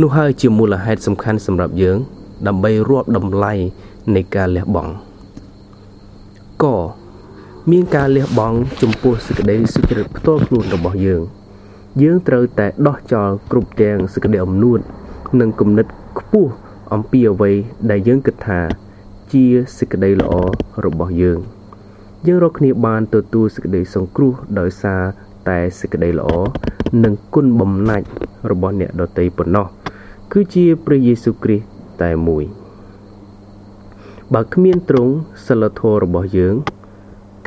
[0.00, 1.98] នោះហើយជាមូលហេតុសំខាន់សម្រាប់យើង
[2.46, 3.52] ដើម្បីរាប់តម្លៃ
[4.14, 4.92] នៃការលះបង់
[6.64, 6.66] ក
[7.70, 11.22] មានការលះបង់ចំពោះសេចក្តីសុចរិតផ្ទាល់ខ្លួនរបស់យើង
[12.02, 14.78] យើងត្រូវតែដោះចោលគ្រប់ទាំងសេចក្តីអំនួត
[15.40, 15.86] និងគំនិត
[16.18, 16.52] ខ្ពស់
[16.92, 17.52] អំពីអ្វី
[17.90, 18.60] ដែលយើងគិតថា
[19.32, 19.44] ជា
[19.78, 20.32] សេចក្តីល្អ
[20.84, 21.38] របស់យើង
[22.26, 25.02] យើងរកគ្នាបានទទួលសេចក្តីសង្គ្រោះដោយសារ
[25.48, 26.28] តែសេចក្តីល្អ
[27.04, 28.06] និងគុណបំណាច់
[28.50, 29.66] របស់អ្នកដទៃប៉ុណ្ណោះ
[30.32, 31.64] គឺជាព្រះយេស៊ូវគ្រីស្ទ
[32.02, 32.44] តែមួយ
[34.34, 35.12] បើគ្មានទ្រង់
[35.46, 36.54] សិលធម៌របស់យើង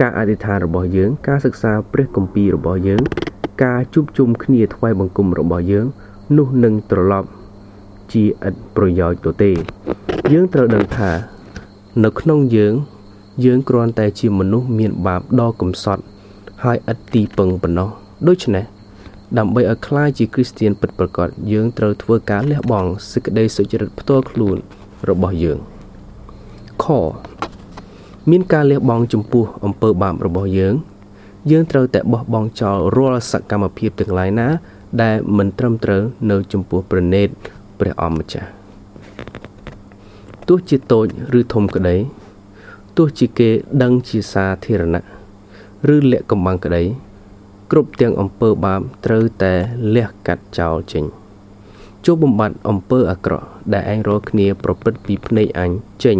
[0.01, 3.01] ការអធិដ្ឋានរបស់យើង ការសិក្សាព្រះគម្ពីររបស់យើង
[3.63, 5.86] ការជួបជុំគ្នាថ្វាយបង្គំរបស់យើង
[6.38, 7.30] នោះនឹងត្រឡប់
[8.13, 9.52] ជាឥតប្រយោជន៍ទៅទេ
[10.32, 11.12] យើងត្រូវដឹងថា
[12.04, 12.74] នៅក្នុងយើង
[13.45, 16.04] យើងគ្រាន់តែជាមនុស្សមានបាបដ៏កំសត់
[16.63, 17.89] ហើយឥតទីពឹងប៉ុណ្ណោះ
[18.28, 18.65] ដូច្នេះ
[19.38, 24.58] ដើម្បីឲ្យក្លាយជាគ្រីស្ទៀនពិតប្រាកដយើងត្រូវធ្វើការលះបង់សេចក្តីសុចរិតផ្ទាល់ខ្លួន
[25.10, 25.58] របស់យើង
[26.84, 26.86] ខ
[28.30, 30.76] មានការលះបង់ចំពោះអំពើបាបរបស់យើង
[31.52, 34.47] យើងត្រូវតែបោះបង់ចោលរាល់សកម្មភាពទាំងឡាយណា
[35.02, 37.30] ដែលមិនត្រឹមត្រូវនៅចំពោះព្រះនេត
[37.82, 38.50] ព្រះអម្ចាស់
[40.48, 41.06] ទោះជាតូច
[41.39, 41.96] ឬធំក្តី
[42.98, 43.50] ទោះជាគេ
[43.84, 45.04] ដឹងជាសាធារណៈ
[45.96, 46.84] ឬលាក់កំបាំងក្តី
[47.72, 49.54] គ្រប់ទាំងអំពើបាបត្រូវតែ
[49.96, 51.04] លះកាត់ចោលចេញ
[52.06, 55.72] ជួបបំបត្តិអំពើអាក្រក់ដែលឯងរាល់គ្នាប្រព្រឹត្តពីភ្នែកអញ
[56.04, 56.17] ចេញ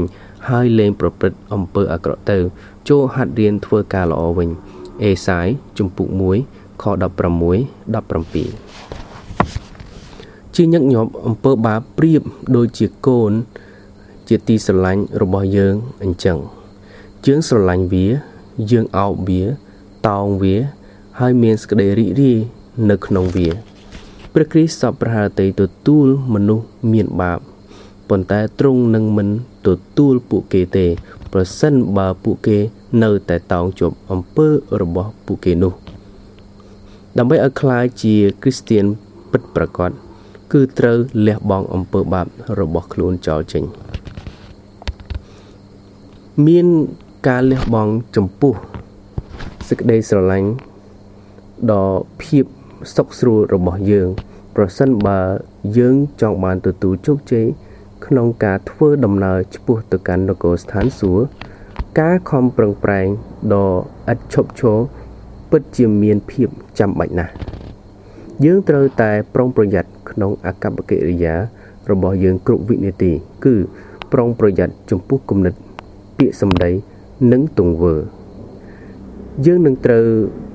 [0.50, 2.38] ហើយលែងប្រព្រឹត្តអំពើអាក្រក់ទៅ
[2.90, 4.50] ចូលហាត់រៀនធ្វើការល្អវិញ
[5.04, 5.48] អេសាយ
[5.78, 6.10] ជំពូក
[6.46, 6.92] 1ខ16
[7.96, 8.71] 17
[10.55, 12.23] ជាញឹកញាប់អំពើបាបប្រៀប
[12.57, 13.33] ដូចជាកូន
[14.29, 16.39] ជាទីស្រឡាញ់របស់យើងអញ្ចឹង
[17.27, 18.07] យើងស្រឡាញ់វា
[18.71, 19.43] យើងអោបវា
[20.09, 20.57] តោងវា
[21.19, 22.39] ហើយមានសេចក្តីរីករាយ
[22.91, 23.49] នៅក្នុងវា
[24.33, 27.39] ព្រះគ្រីស្ទសពប្រហារតីទទួលមនុស្សមានបាប
[28.09, 29.29] ប៉ុន្តែទ្រង់នឹងមិន
[29.67, 30.87] ទទួលពួកគេទេ
[31.33, 32.59] ប្រសិនបើពួកគេ
[33.03, 34.49] នៅតែតោងជាប់អំពើ
[34.81, 35.73] របស់ពួកគេនោះ
[37.19, 38.85] ដើម្បីឲ្យคล้ายជាគ្រីស្ទៀន
[39.31, 39.91] ពិតប្រាកដ
[40.52, 42.28] គឺត្រូវលះបង់អំពើបាប
[42.60, 43.64] របស់ខ្លួនចោលចេញ
[46.48, 46.68] មាន
[47.28, 48.54] ការលះបង់ចំពោះ
[49.70, 50.50] សេចក្តីស្រឡាញ់
[51.72, 51.86] ដ៏
[52.24, 52.46] ភាព
[52.96, 54.08] សុខស្រួលរបស់យើង
[54.56, 55.20] ប្រសិនបើ
[55.78, 57.46] យើងចង់បានទទួលជោគជ័យ
[58.06, 61.24] ក្នុងការធ្វើដំណើរឆ្ពោះទៅកាន់នគរស្ថានសួគ៌
[62.00, 63.08] ការខំប្រឹងប្រែង
[63.54, 63.70] ដ៏
[64.12, 64.78] ឥតឈប់ឈរ
[65.50, 67.34] ពិតជាមានភាពចាំបាច់ណាស់
[68.46, 71.36] យើងត្រូវតែប្រុងប្រយ័ត្ន ក្នុងអកប្បកិរិយា
[71.92, 73.12] របស់យើងគ្រប់វិនាទី
[73.46, 73.56] គឺ
[74.14, 75.54] ប្រុងប្រយ័ត្នចំពោះគំនិត
[76.18, 76.72] ពាក្យសម្ដី
[77.32, 77.96] និងទង្វើ
[79.46, 80.06] យើងនឹងត្រូវ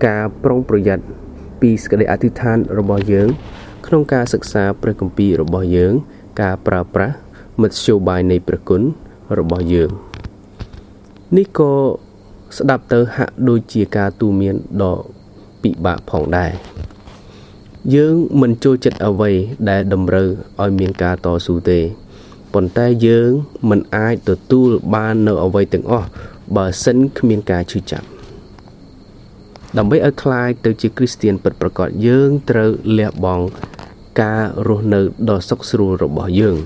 [0.07, 1.05] ការប្រុងប្រយ័ត្ន
[1.61, 3.29] ពីសក្តិអធិដ្ឋានរបស់យើង
[3.87, 5.93] ក្នុងការសិក្សាព្រះគម្ពីររបស់យើង
[6.41, 7.15] ការប្រើប្រាស់
[7.63, 8.83] មធ្យោបាយនៃព្រះគុណ
[9.39, 9.91] របស់យើង
[11.37, 11.73] នេះក៏
[12.59, 14.97] ស្ដាប់ទៅហាក់ដូចជាការទូមានដ៏
[15.63, 16.53] ពិបាកផងដែរ
[17.96, 19.32] យើងមិនចូលចិត្តអ្វី
[19.70, 20.28] ដែលតម្រូវ
[20.62, 21.80] ឲ្យមានការតស៊ូទេ
[22.54, 23.30] ប៉ុន្តែយើង
[23.70, 26.08] មិនអាចទទួលបាននៅអ្វីទាំងអស់
[26.56, 28.08] បើសិនគ្មានការឈឺចាប់
[29.78, 33.46] ដើម្បីឲ្យคล้ายទៅជាគ្រីស្ទៀនពិតប្រាកដយើងត្រូវលះបង់
[34.22, 36.58] ការរស់នៅដ៏សុខស្រួលរបស់យើង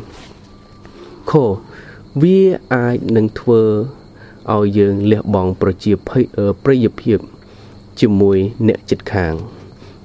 [1.31, 1.33] ខ
[2.21, 2.39] វា
[2.73, 3.61] អាចនឹងធ្វើ
[4.53, 6.23] ឲ្យយើងលះបង់ប្រជាភ័យ
[6.63, 7.19] ប្រយភាព
[7.99, 9.33] ជាមួយអ្នកចិត្តខាង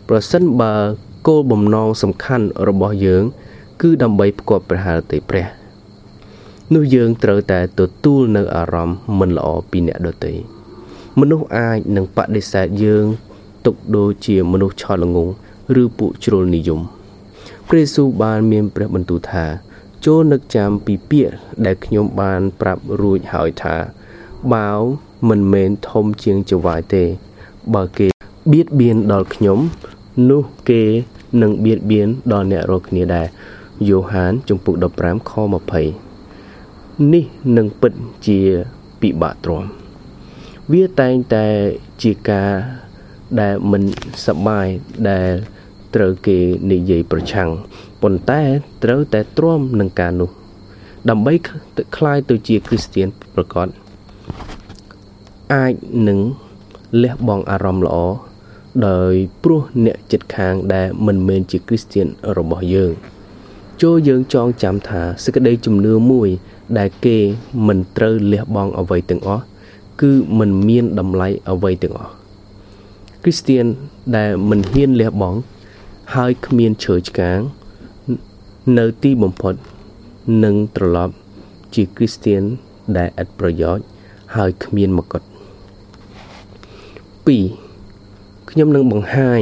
[0.09, 0.75] ប្រសិនបើ
[1.27, 3.23] គោលបំណងសំខាន់របស់យើង
[3.81, 5.45] គឺដើម្បីផ្គប់ព្រះハរតីព្រះ
[6.73, 10.33] នោះយើងត្រូវតែទទួលនៅអារម្មណ៍មិនល្អពីអ្នកដទៃ
[11.19, 13.05] មនុស្សអាចនឹងបដិសេធយើង
[13.65, 15.33] ទុកដូចជាមនុស្សឆោតល្ងង់
[15.81, 16.81] ឬពួកជ្រុលនិយម
[17.69, 19.45] ព្រះយេស៊ូវបានមានព្រះបន្ទូលថា
[20.05, 21.33] ចូលនឹកចាំពីពាក្យ
[21.65, 23.75] ដែលខ្ញុំបានប្រាប់រួចហើយថា
[24.53, 24.79] បាវ
[25.29, 27.03] មិនមែនធំជាងចង្វាយទេ
[27.75, 28.07] បើគេ
[28.51, 29.59] បៀតបៀនដល់ខ្ញុំ
[30.28, 30.82] នោះគេ
[31.42, 33.26] និងបៀតបៀនដល់អ្នករាល់គ្នាដែរ
[33.88, 35.32] យ៉ូហានជំពូក15ខ
[36.26, 37.24] 20នេះ
[37.56, 37.92] នឹងពិត
[38.26, 38.38] ជា
[39.00, 39.64] ពិបាកទ្រាំ
[40.72, 41.46] វាតែងតែ
[42.02, 42.50] ជាការ
[43.40, 43.82] ដែលមិន
[44.26, 44.66] សប្បាយ
[45.10, 45.30] ដែល
[45.94, 46.38] ត្រូវគេ
[46.72, 47.48] និយាយប្រឆាំង
[48.02, 48.42] ប៉ុន្តែ
[48.84, 50.30] ត្រូវតែទ្រាំនឹងការនោះ
[51.10, 51.32] ដើម្បី
[51.96, 53.68] คล้ายទៅជាគ្រីស្ទៀនប្រកប
[55.54, 55.72] អាច
[56.08, 56.18] នឹង
[57.02, 57.96] លះបង់អារម្មណ៍ល្អ
[58.87, 62.07] ដោយព្រោះអ្នកចិត្តខាងដែលមិនមែនជាគ្រីស្ទៀន
[62.37, 62.91] របស់យើង
[63.81, 66.29] ចូលយើងចងចាំថាសេចក្តីជំនឿមួយ
[66.77, 67.17] ដែលគេ
[67.67, 69.43] មិនត្រូវលះបង់អ្វីទាំងអស់
[70.01, 72.11] គឺមិនមានតម្លៃអ្វីទាំងអស់
[73.23, 73.65] គ្រីស្ទៀន
[74.17, 75.37] ដែលមិនហ៊ានលះបង់
[76.15, 77.39] ហើយគ្មានឈើឆ្កាង
[78.77, 79.53] នៅទីបំផុត
[80.43, 81.13] នឹងត្រឡប់
[81.75, 82.41] ជាគ្រីស្ទៀន
[82.97, 83.85] ដែលឥតប្រយោជន៍
[84.35, 85.27] ហើយគ្មានមកុដ2
[88.49, 89.41] ខ្ញុំនឹងបង្ហាញ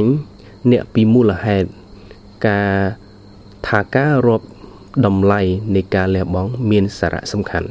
[0.70, 1.68] អ្នកពីមូលហេតុ
[2.48, 2.72] ការ
[3.66, 4.46] ថាការរាប់
[5.06, 5.40] តម្លៃ
[5.74, 7.68] នៃការលះបង់មានសារៈសំខាន់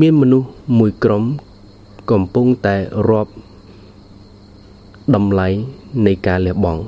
[0.00, 1.24] មានមនុស្សមួយក្រុម
[2.10, 2.76] កំពុងតែ
[3.08, 3.32] រាប់
[5.14, 5.48] តម្លៃ
[6.06, 6.80] នៃការលះបង់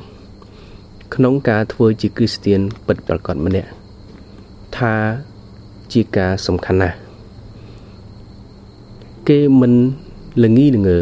[1.14, 3.68] ក្នុងការធ្វើជាគ្រីស្ទៀនពិតប្រាកដម្នាក់
[4.77, 4.94] ថា
[5.92, 6.96] ជាការសំខាន់ណាស់
[9.29, 9.72] គេមិន
[10.44, 10.98] ល្ងីល្ងើ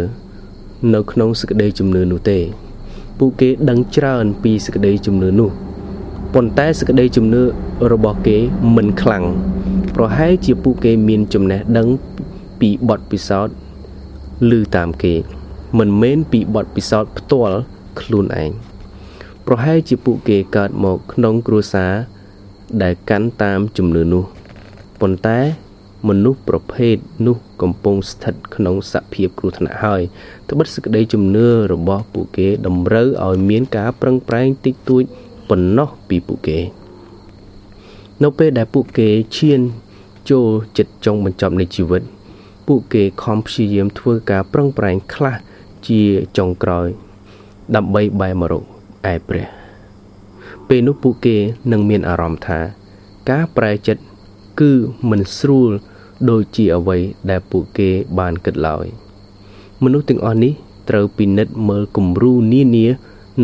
[0.94, 2.38] នៅក្នុងសេចក្តីជំនឿនោះទេ
[3.18, 5.50] ពួកគេដឹងច្រើនពីសេចក្តីជំនឿនោះ
[6.34, 7.42] ប៉ុន្តែសេចក្តីជំនឿ
[7.92, 8.38] របស់គេ
[8.76, 9.24] មិនខ្លាំង
[9.94, 11.88] ប្រហែលជាពួកគេមានចំណេះដឹង
[12.60, 13.54] ពីបទពិសោធន៍
[14.58, 15.14] ឬតាមគេ
[15.78, 17.56] មិនមែនពីបទពិសោធន៍ផ្ទាល់
[18.00, 18.50] ខ្លួនឯង
[19.46, 21.92] ប្រហែលជាពួកគេកើតមកក្នុងគ្រួសារ
[22.82, 24.24] ដែលកាន់តាមជំនឿនោះ
[25.00, 25.38] ប៉ុន្តែ
[26.08, 30.02] មនុស្សប្រភេទនោះកំពុងស្ថិតក្នុងសភាពគ្រោះថ្នាក់ហើយ
[30.50, 35.02] ត្បិតសេចក្តីជំនឿរបស់ពួកគេតម្រូវឲ្យមានការប្រឹងប្រែងតិចតួច
[35.48, 36.58] ប៉ុណ្ណោះពីពួកគេ
[38.22, 39.60] នៅពេលដែលពួកគេឈាន
[40.30, 40.46] ចូល
[40.78, 42.02] ចិត្តចុងបញ្ចប់នៃជីវិត
[42.66, 45.36] ពួកគេខំព្យាយាមធ្វើការប្រឹងប្រែងខ្លះ
[45.88, 46.02] ជា
[46.38, 46.88] ចុងក្រោយ
[47.76, 48.62] ដើម្បីបែរមករក
[49.12, 49.46] ឯព្រះ
[50.68, 51.36] ពេលនោះពួកគេ
[51.72, 52.60] នឹងមានអារម្មណ៍ថា
[53.30, 54.02] ការប្រែចិត្ត
[54.60, 54.72] គឺ
[55.10, 55.70] មិនស្រួល
[56.30, 56.98] ដូចជាអ្វី
[57.30, 58.86] ដែលពួកគេបានគិតឡើយ
[59.82, 60.52] មនុស្សទាំងអស់នេះ
[60.88, 62.86] ត្រូវពិនិត្យមើលគំរូនានា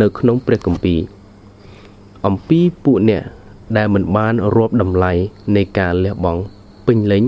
[0.01, 1.01] នៅក្នុងព្រះគម្ពីរ
[2.27, 3.23] អំពីពួកអ្នក
[3.77, 5.13] ដែលមិនបានរាប់តម្លៃ
[5.57, 6.43] នៃការលះបង់
[6.87, 7.23] ពេញលេញ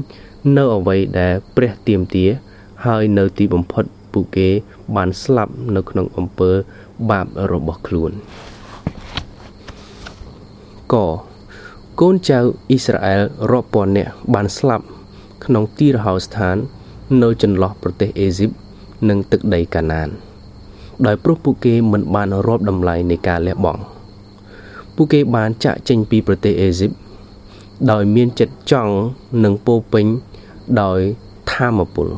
[0.57, 2.31] នៅអ្វីដែលព្រះទាមទារ
[2.85, 4.49] ហើយនៅទីបំផុតពួកគេ
[4.97, 6.51] បានស្លាប់នៅក្នុងអំពើ
[7.11, 8.11] បាបរបស់ខ្លួន
[10.93, 10.95] ក
[12.01, 12.39] កូនចៅ
[12.71, 14.85] អ៊ីស្រាអែលរាប់ពាន់នាក់បានស្លាប់
[15.51, 16.57] ក្នុងទីរហោស្ថាន
[17.23, 18.51] នៅចន្លោះប្រទេសអេស៊ីប
[19.09, 20.09] និងទឹកដីកាណាន
[21.07, 23.83] ដោយព្រោះពួកគេមិនបានរាប់តម្លៃនៃការលះបង់
[24.95, 26.91] ពួកគេបានចាក់ចេញពីប្រទេសអេស៊ីប
[27.91, 28.95] ដោយមានចិត្តចង់
[29.45, 30.07] និងពោពេញ
[30.83, 31.01] ដោយ
[31.53, 32.09] ធម៌ពល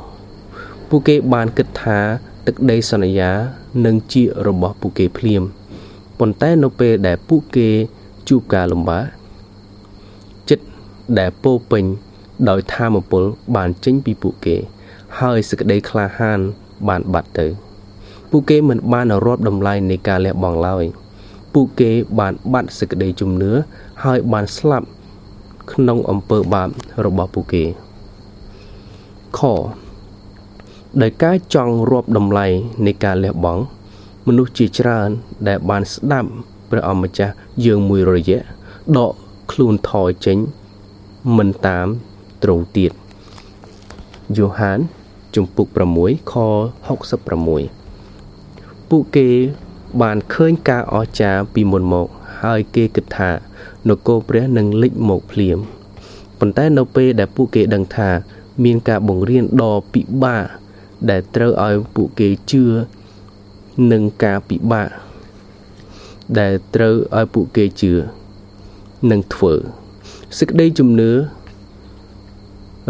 [0.88, 1.98] ពួកគេបានគិតថា
[2.46, 3.30] ទឹកដីសន្យា
[3.84, 5.42] នឹងជារបស់ពួកគេភ្លាម
[6.18, 7.68] ប៉ុន្តែនៅពេលដែលពួកគេ
[8.28, 9.04] ជួបការលំបាក
[10.50, 10.64] ចិត្ត
[11.18, 11.84] ដែលពោពេញ
[12.48, 13.24] ដោយធម៌ពល
[13.56, 14.56] បានចេញពីពួកគេ
[15.20, 16.40] ហើយសេចក្តីក្លាហាន
[16.88, 17.46] បានបាត់ទៅ
[18.30, 20.84] ពួកគេមិនបានរាប់តម្លៃនៃការលះបង់ឡើយ
[21.54, 23.52] ពួកគេបានបាត់សេចក្តីជំនឿ
[24.04, 24.86] ហើយបានស្លាប់
[25.72, 26.68] ក្នុងអំពើបាប
[27.04, 27.64] របស់ពួកគេ
[29.38, 29.40] ខ
[31.02, 32.46] ដោយការចង់រាប់តម្លៃ
[32.86, 33.62] នៃការលះបង់
[34.26, 35.08] មនុស្សជាច្រើន
[35.48, 36.30] ដែលបានស្ដាប់
[36.70, 38.40] ព្រះអម្ចាស់យើងមួយរយៈ
[38.96, 39.12] ដក
[39.52, 40.38] ខ្លួនថយចេញ
[41.36, 41.86] មិនតាម
[42.42, 42.92] ទ្រង់ទៀត
[44.36, 44.78] យ៉ូហាន
[45.34, 45.68] ជំពូក
[46.00, 46.34] 6ខ
[47.68, 49.28] 66ពួកគេ
[50.02, 52.06] បានឃើញការអស្ចារ្យពីមុនមក
[52.42, 53.30] ហើយគេគិតថា
[53.88, 55.58] នគរព្រះនឹងលេចមកភ្លាម
[56.38, 58.10] ប៉ុន្តែនៅពេលដែលពួកគេដឹងថា
[58.64, 60.44] មានការបង្រៀនដ៏ពិបាក
[61.10, 62.64] ដែលត្រូវឲ្យពួកគេជឿ
[63.92, 64.88] នឹងការពិបាក
[66.38, 67.92] ដែលត្រូវឲ្យពួកគេជឿ
[69.10, 69.54] នឹងធ្វើ
[70.38, 71.10] សេចក្តីជំនឿ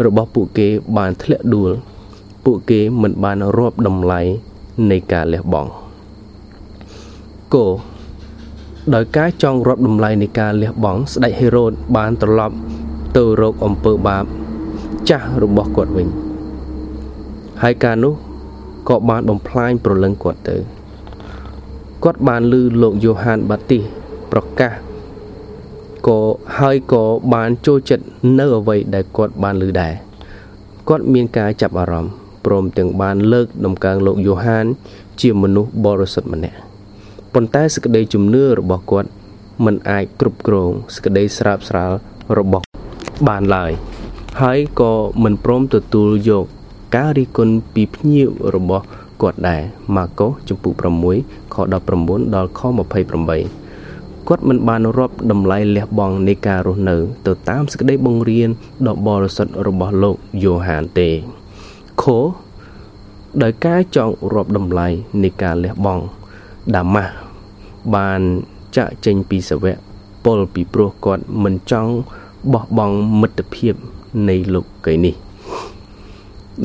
[0.05, 1.71] របស់ពួកគេបានធ្លាក់ដួល
[2.45, 4.21] ពួកគេមិនបានរាប់តម្លៃ
[4.91, 5.69] នៃការលះបង់
[7.53, 7.65] គោ
[8.95, 12.55] ដោយការចង់រាប់តម្លៃនៃការលះបង់ស្ដេចហេរ៉ូតបានត្រឡប់
[13.17, 14.25] ទៅរកអំពើបាប
[15.09, 16.07] ចាស់របស់គាត់វិញ
[17.63, 18.13] ហើយការនោះ
[18.89, 20.57] ក៏បានបំផ្លាញប្រលឹងគាត់ទៅ
[22.03, 23.83] គាត់បានឮលោកយ៉ូហានបាទីស
[24.31, 24.71] ប្រកាស
[26.07, 26.19] ក៏
[26.59, 28.05] ហើយក៏បានចូលចិត្ត
[28.39, 29.93] នៅអ្វីដែលគាត់បានឮដែរ
[30.89, 32.13] គាត់មានការចាប់អារម្មណ៍
[32.45, 34.65] ព្រមទាំងបានលើកដំកើងលោកយ៉ូហាន
[35.21, 36.57] ជាមនុស្សបរិសុទ្ធម្នាក់
[37.33, 39.09] ប៉ុន្តែសេចក្តីជំនឿរបស់គាត់
[39.65, 41.91] មិនអាចគ្រប់គ្រងសេចក្តីស្រាបស្រាល
[42.37, 42.65] របស់
[43.27, 43.71] បានឡើយ
[44.41, 46.45] ហើយក៏មិនព្រមទទួលយក
[46.95, 48.85] ការរិះគន់ពីភ្ញៀវរបស់
[49.21, 49.61] គាត់ដែរ
[49.95, 50.73] ម៉ាកុសចំពុក
[51.13, 51.55] 6ខ
[51.93, 52.61] 19ដល់ខ
[53.17, 53.62] 28
[54.27, 56.95] គាត់មិនបានរាប់តម្លៃលះបង់នៃការរស់នៅ
[57.27, 58.49] ទៅតាមសេចក្តីបង្រៀន
[58.87, 61.09] ដ៏បរិសុទ្ធរបស់លោកយ៉ូហានទេ
[62.01, 62.05] ខ
[63.43, 64.87] ដោយការចង់រាប់តម្លៃ
[65.23, 66.03] នៃការលះបង់
[66.75, 67.13] ដាម៉ាស់
[67.95, 68.21] បាន
[68.75, 69.77] ចាក់ចេញពីសាវក
[70.25, 71.91] ពលពីព្រោះគាត់មិនចង់
[72.53, 73.73] បោះបង់មិត្តភាព
[74.29, 75.15] នៃលោកីនេះ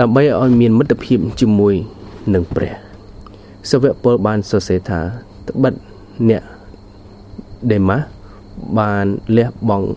[0.01, 1.75] ដើម្បីឲ្យមានមិត្តភាពជាមួយ
[2.35, 2.73] នឹងព្រះ
[3.71, 5.01] សាវកពលបានសរសេរថា
[5.49, 5.75] ត្បិត
[6.29, 6.42] អ្នក
[7.73, 7.99] ដេម៉ា
[8.79, 9.88] បានលះបង់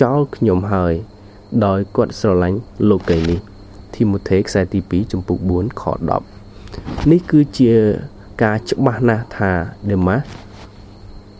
[0.00, 0.94] ចោលខ្ញុំហើយ
[1.64, 3.38] ដោយគាត់ស្រឡាញ់លោកីនេះ
[3.94, 5.84] ធីម៉ូថេខ្សែទី2ចំពុក4ខ
[6.46, 7.72] 10នេះគឺជា
[8.42, 9.52] ការច្បាស់ណាស់ថា
[9.90, 10.24] ដេម៉ាស់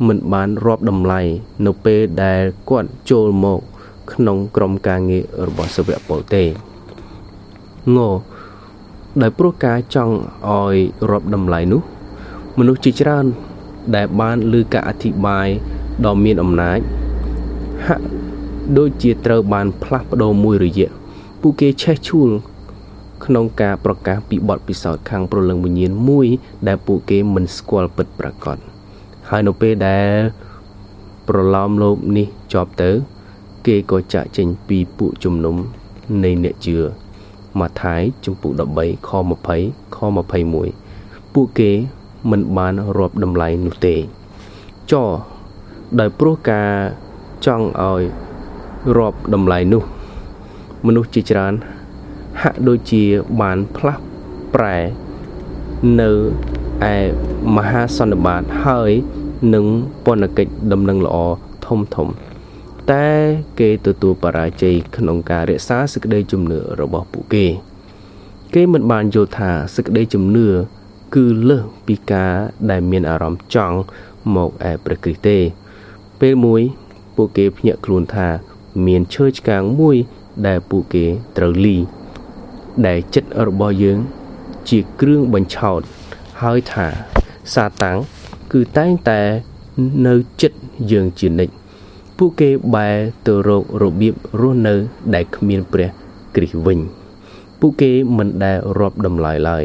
[0.06, 1.20] មិនបានរាប់តម្លៃ
[1.66, 3.60] នៅពេលដែលគាត់ចូលមក
[4.12, 6.50] ក្នុងក្រុមការងាររបស់សាវកពលទេង
[9.22, 10.14] ដោយព្រោះការចង់
[10.48, 10.76] ឲ្យ
[11.10, 11.82] រាប់តម្លៃនោះ
[12.58, 13.26] មនុស្សជាច្រើន
[13.96, 15.48] ដែលបានលើការអធិប្បាយ
[16.06, 16.78] ដ៏មានអំណាច
[17.86, 18.04] ហាក់
[18.78, 20.90] ដូចជាត្រូវបានផ្លាស់ប្ដូរមួយរយៈ
[21.40, 22.30] ពួកគេឆេះឈួល
[23.24, 26.26] ក្នុងការប្រកាសពីបទពិសោធន៍ខាងប្រលឹងវិញ្ញាណមួយ
[26.68, 28.56] ដែលពួកគេមិនស្គាល់ពិតប្រាកដ
[29.28, 30.10] ហើយនៅពេលដែល
[31.28, 32.90] ប្រឡំលោកនេះចប់ទៅ
[33.66, 35.56] គេក៏ចាក់ចេញពីពួកជំនុំ
[36.24, 36.76] នៃអ្នកជឿ
[37.58, 39.10] ម៉ាថាយជំពូក13ខ
[39.48, 39.98] 20ខ
[40.66, 41.70] 21ពួកគេ
[42.30, 43.96] មិនបានរាប់តម្លៃនោះទេ
[44.92, 44.94] ច
[46.00, 46.70] ដោយព្រោះការ
[47.46, 48.02] ចង់ឲ្យ
[48.96, 49.82] រាប់តម្លៃនោះ
[50.86, 51.54] មនុស្សជាច្រើន
[52.42, 53.02] ហាក់ដូចជា
[53.40, 54.02] បានផ្លាស់
[54.54, 54.76] ប្រែ
[56.00, 56.10] នៅ
[56.92, 56.96] ឯ
[57.56, 58.90] មហាសន្និបាតហើយ
[59.54, 59.66] នឹង
[60.04, 61.16] ពន្ធកិច្ចដំណឹងល្អ
[61.66, 62.08] ធំធំ
[62.92, 63.08] តែ
[63.60, 67.46] គេទទួលបរាជ័យក្នុងការរក្សាសេចក្តីជំនឿរបស់ពួកគេ
[68.54, 70.46] គេមិនបានយល់ថាសេចក្តីជំនឿ
[71.14, 72.32] គឺលើសពីការ
[72.70, 73.78] ដែលមានអារម្មណ៍ចង់
[74.34, 75.38] មកឯព្រះគ្រីស្ទទេ
[76.20, 76.62] ពេលមួយ
[77.16, 78.28] ពួកគេភ្ញាក់ខ្លួនថា
[78.86, 79.96] មានឈើឆ្កាងមួយ
[80.46, 81.76] ដែលពួកគេត្រូវលី
[82.86, 83.98] ដែលចិត្តរបស់យើង
[84.68, 85.80] ជាគ្រឿងបញ្ឆោត
[86.42, 86.86] ហើយថា
[87.54, 87.98] សាតាំង
[88.52, 89.20] គឺតែងតែ
[90.06, 90.58] នៅចិត្ត
[90.92, 91.54] យើងជានិច្ច
[92.18, 92.96] ពួកគេបែរ
[93.26, 94.74] ទៅរករបៀបរស់នៅ
[95.14, 95.88] ដែលគ្មានព្រះ
[96.34, 96.78] គ្រីស្ទវិញ
[97.60, 99.64] ពួកគេមិនដែលរាប់តម្លៃឡើយ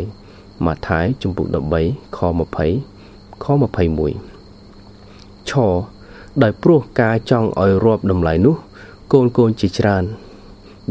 [0.65, 1.48] ម៉ាថាយជំពូក
[1.82, 2.20] 13ខ
[2.82, 3.46] 20ខ
[4.44, 5.52] 21ឆ
[6.44, 8.56] ដោយព្រោះការចង់ឲ្យរាប់តម្លៃនោះ
[9.13, 10.04] កូនកូនជាច្រើន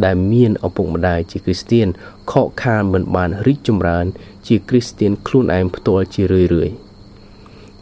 [0.04, 1.86] ដែលមានឪពុកម្ដាយជាគ្រីស្ទៀន
[2.32, 4.06] ខកខានមិនបានរីកចម្រើន
[4.46, 6.70] ជាគ្រីស្ទៀនខ្លួនឯងផ្ទាល់ជារឿយរឿយ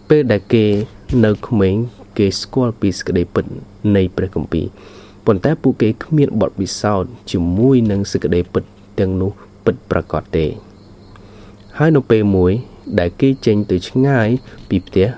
[0.09, 0.67] ពេលដែលគេ
[1.25, 1.75] នៅក្មេង
[2.19, 3.45] គេស្គាល់ពីសេចក្តីពិត
[3.97, 4.67] នៃព្រះគម្ពីរ
[5.27, 8.65] ប៉ុន្តែពួកគេគ្មានបទពិសោធន៍ជាមួយនឹងសេចក្តីពិត
[9.01, 9.31] ទាំងនោះ
[9.65, 10.47] ពិតប្រាកដទេ
[11.85, 12.53] ហើយនៅពេលមួយ
[12.99, 14.29] ដែលគេចេញទៅឆ្ងាយ
[14.69, 15.09] ពីផ្ទះ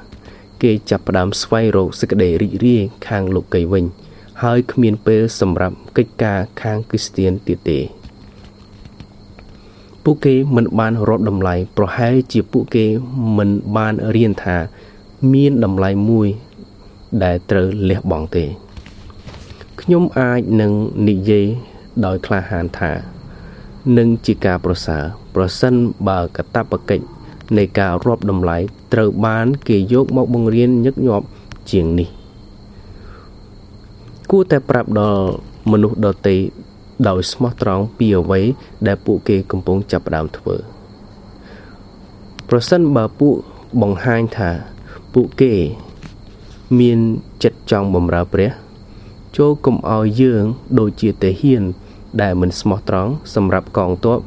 [0.62, 3.84] គេចាប់ផ្ដើមស្វែងរកសេចក្តីរីករាយខាងលោកីវិញ
[4.42, 7.80] ហើយគ្មានពេលសម្រាប់កិច្ចការខាងគ្រីស្ទៀនទៀតទេ
[10.04, 12.86] ពួកគេមិនបានរកតម្លៃប្រហែលជាពួកគេ
[13.38, 14.56] មិនបានរៀនថា
[15.32, 16.28] មានតម្លៃមួយ
[17.24, 18.44] ដែលត្រូវលះបង់ទេ
[19.80, 20.72] ខ្ញុំអាចនឹង
[21.08, 21.46] និយាយ
[22.04, 23.13] ដោយក្លាហានថា
[23.98, 25.02] នឹងជាការប្រសើរ
[25.34, 25.74] ប្រសិន
[26.08, 27.06] បើកតបកិច្ច
[27.56, 28.58] នៃការរាប់តម្លៃ
[28.92, 31.26] ត្រូវបានគេយកមកបង្រៀនញឹកញាប់
[31.70, 32.08] ជាងនេះ
[34.30, 35.24] គួរតែប្រាប់ដល់
[35.70, 36.34] មនុស្សដទៃ
[37.08, 38.40] ដោយស្មោះត្រង់ពីអ្វី
[38.86, 40.56] ដែលពួកគេកំពុងចាប់ផ្ដើមធ្វើ
[42.48, 43.34] ប្រសិនបើពួក
[43.82, 44.50] បង្ហាញថា
[45.14, 45.52] ពួកគេ
[46.80, 46.98] មាន
[47.42, 48.50] ចិត្តចង់បំរើព្រះ
[49.36, 50.44] ចូលកុំឲ្យយើង
[50.78, 51.62] ដូចជាទាហាន
[52.22, 54.18] ដែលមិនស្មោះត្រង់សម្រាប់កងទ័ព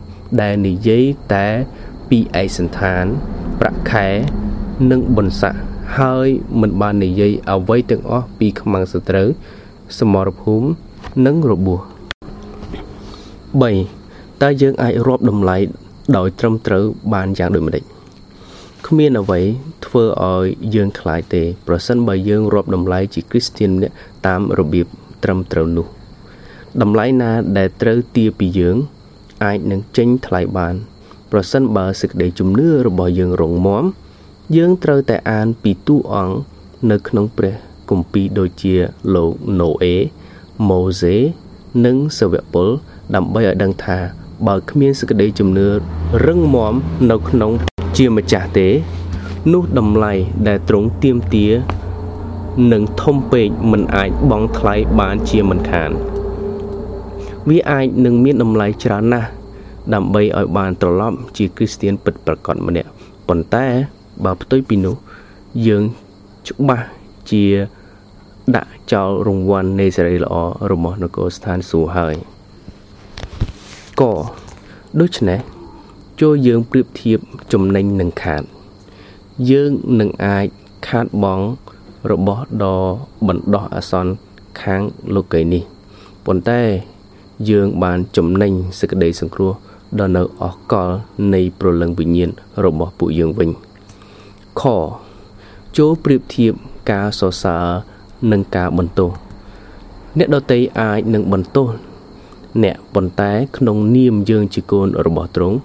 [0.41, 1.47] ដែលនិយាយតែ
[2.09, 3.05] ពីឯកសន្តាន
[3.59, 4.07] ប្រាក់ខែ
[4.91, 5.61] និងបុណ្យស័ក្តិ
[5.97, 6.27] ហើយ
[6.61, 9.27] មិនបាននិយាយអ្វីទាំងអស់ពីខ្មាំងសត្រូវ
[9.99, 10.67] សមរភូមិ
[11.25, 11.81] និងរបួស
[13.51, 15.57] 3តើយើងអាចរាប់តម្លៃ
[16.17, 16.83] ដោយត្រឹមត្រូវ
[17.13, 17.83] បានយ៉ាងដូចម្តេច
[18.87, 19.39] គ្មានអ្វី
[19.85, 20.45] ធ្វើឲ្យ
[20.75, 23.95] យើងខ្លាចទេ ប្រសិនបើយើងរាប់តម្លៃជាគ្រីស្ទានម្នាក់
[24.27, 24.85] តាមរបៀប
[25.23, 25.96] ត្រឹមត្រូវនោះ
[26.81, 28.77] តម្លៃណាដែលត្រូវទាពីយើង
[29.43, 30.75] អាចនឹងចេញថ្លៃបាន
[31.31, 33.83] ប្រសិនបើសេចក្តីជំនឿរបស់យើងរងមាំ
[34.57, 36.35] យើងត្រូវតែអានពីទូអង្គ
[36.91, 37.53] នៅក្នុងព្រះ
[37.89, 38.75] គម្ពីរដូចជា
[39.15, 39.95] លោកណូអេ
[40.69, 41.15] ម៉ូសេ
[41.85, 42.67] និងសាវកពល
[43.15, 43.97] ដើម្បីឲ្យដឹងថា
[44.47, 45.67] បើគ្មានសេចក្តីជំនឿ
[46.25, 46.73] រឹងមាំ
[47.11, 47.51] នៅក្នុង
[47.97, 48.67] ជាម្ចាស់ទេ
[49.53, 50.13] នោះតម្លៃ
[50.47, 51.47] ដែលទ្រង់ទៀមទា
[52.71, 55.91] នឹងធំពេកមិនអាចបង់ថ្លៃបានជាមិនខាន
[57.49, 59.29] វាអាចនឹងមានតម្លៃច្រើនណាស់
[59.93, 62.89] ដើម្បីឲ្យបានត្រឡប់ជាគ្រីស្ទៀនពិតប្រាកដម្នាក់
[63.27, 63.65] ប៉ុន្តែ
[64.25, 64.95] បើផ្ទុយពីនោះ
[65.67, 65.83] យើង
[66.47, 66.85] ច្បាស់
[67.31, 67.43] ជា
[68.55, 70.35] ដាក់ចោលរង្វាន់នៃសេរីល្អ
[70.71, 72.15] របស់នគរស្ថានសួគ៌ហើយ
[74.01, 74.03] ក
[75.01, 75.39] ដូច្នេះ
[76.21, 77.19] ចូលយើងប្រៀបធៀប
[77.53, 78.43] ចំណេញនឹងខាត
[79.51, 80.47] យើងនឹងអាច
[80.87, 81.45] ខាតបង់
[82.11, 82.79] របស់ដ៏
[83.27, 84.13] បណ្ដោះអាសន្ន
[84.61, 84.81] ខាង
[85.15, 85.63] លោកីនេះ
[86.25, 86.61] ប៉ុន្តែ
[87.49, 89.53] យើងបានចំណេញសេចក្តីសង្គ្រោះ
[89.99, 90.89] ដល់នៅអកល
[91.33, 92.29] នៃប្រលឹងវិញ្ញាណ
[92.65, 93.49] របស់ពួកយើងវិញ
[94.61, 94.63] ខ
[95.77, 96.53] ចូលប្រៀបធៀប
[96.91, 97.65] ការសរសើរ
[98.31, 99.11] និងការបន្ទោស
[100.17, 101.67] អ្នកដតីអាចនឹងបន្ទោស
[102.63, 105.57] អ្នកប៉ុន្តែក្នុងនាមយើងជាកូនរបស់ទ្រង់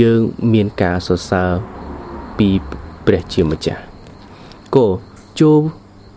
[0.00, 0.20] យើង
[0.52, 1.50] មានការសរសើរ
[2.38, 2.48] ពី
[3.06, 3.82] ព្រះជាម្ចាស់
[4.74, 4.86] គោ
[5.40, 5.60] ចូល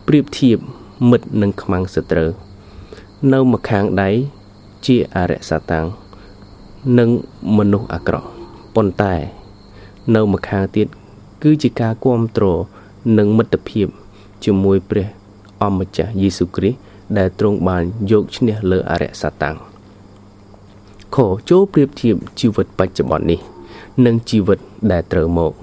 [0.08, 0.58] ប្រៀបធៀប
[1.10, 2.30] មិត្តនឹងខ្មាំងសត្រូវ
[3.34, 4.10] នៅម្ខាងដៃ
[4.86, 5.86] ជាអរិយសតាំង
[7.00, 7.10] និង
[7.58, 8.28] មនុស្សអាក្រក់
[8.76, 9.16] ប៉ុន្តែ
[10.16, 10.88] នៅម្ខាងទៀត
[11.44, 12.60] គឺជាការគ្រប់គ្រង
[13.18, 13.88] និងមិត្តភាព
[14.44, 15.08] ជាមួយព្រះ
[15.64, 16.80] អម្ចាស់យេស៊ូវគ្រីស្ទ
[17.18, 19.56] ដែលទ្រង់បានយកឈ្នះលើអរិយសតាំង
[21.16, 21.18] ខ
[21.50, 23.40] ចូលប្រៀបធៀបជីវិតបច្ចុប្បន្ននេះ
[24.06, 24.60] និងជីវិត
[24.92, 25.54] ដែលត្រូវមក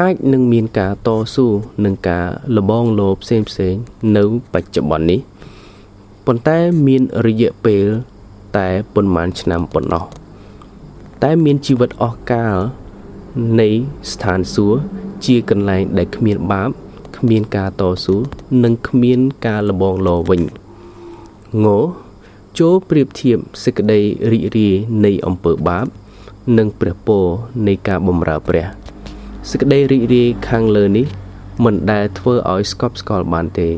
[0.00, 1.46] អាចនឹងមានការតស៊ូ
[1.84, 2.26] នឹងការ
[2.56, 3.74] លបងលោផ្សេងផ្សេង
[4.16, 5.20] នៅបច្ចុប្បន្ននេះ
[6.26, 7.86] ប៉ុន្តែមានរយៈពេល
[8.56, 10.04] តែប៉ុន្មានឆ្នាំប៉ុណ្ណោះ
[11.22, 12.56] តែមានជីវិតអស់កាល
[13.60, 13.68] នៃ
[14.12, 14.78] ស្ថានសួគ៌
[15.26, 16.70] ជាកន្លែងដែលគ្មានបាប
[17.16, 18.16] គ្មានការតស៊ូ
[18.64, 20.42] និងគ្មានការលបងលោវិញ
[21.64, 21.66] ង
[22.58, 24.00] ចូលប្រៀបធៀបសេចក្តី
[24.32, 25.86] រីករាយនៃអំពើបាប
[26.58, 27.24] និងព្រះពរ
[27.66, 28.66] នៃការបម្រើព្រះ
[29.50, 31.06] សេចក្តីរីករាយខាងលើនេះ
[31.64, 33.68] មិនដែលធ្វើឲ្យស្កប់ស្កល់បានទេ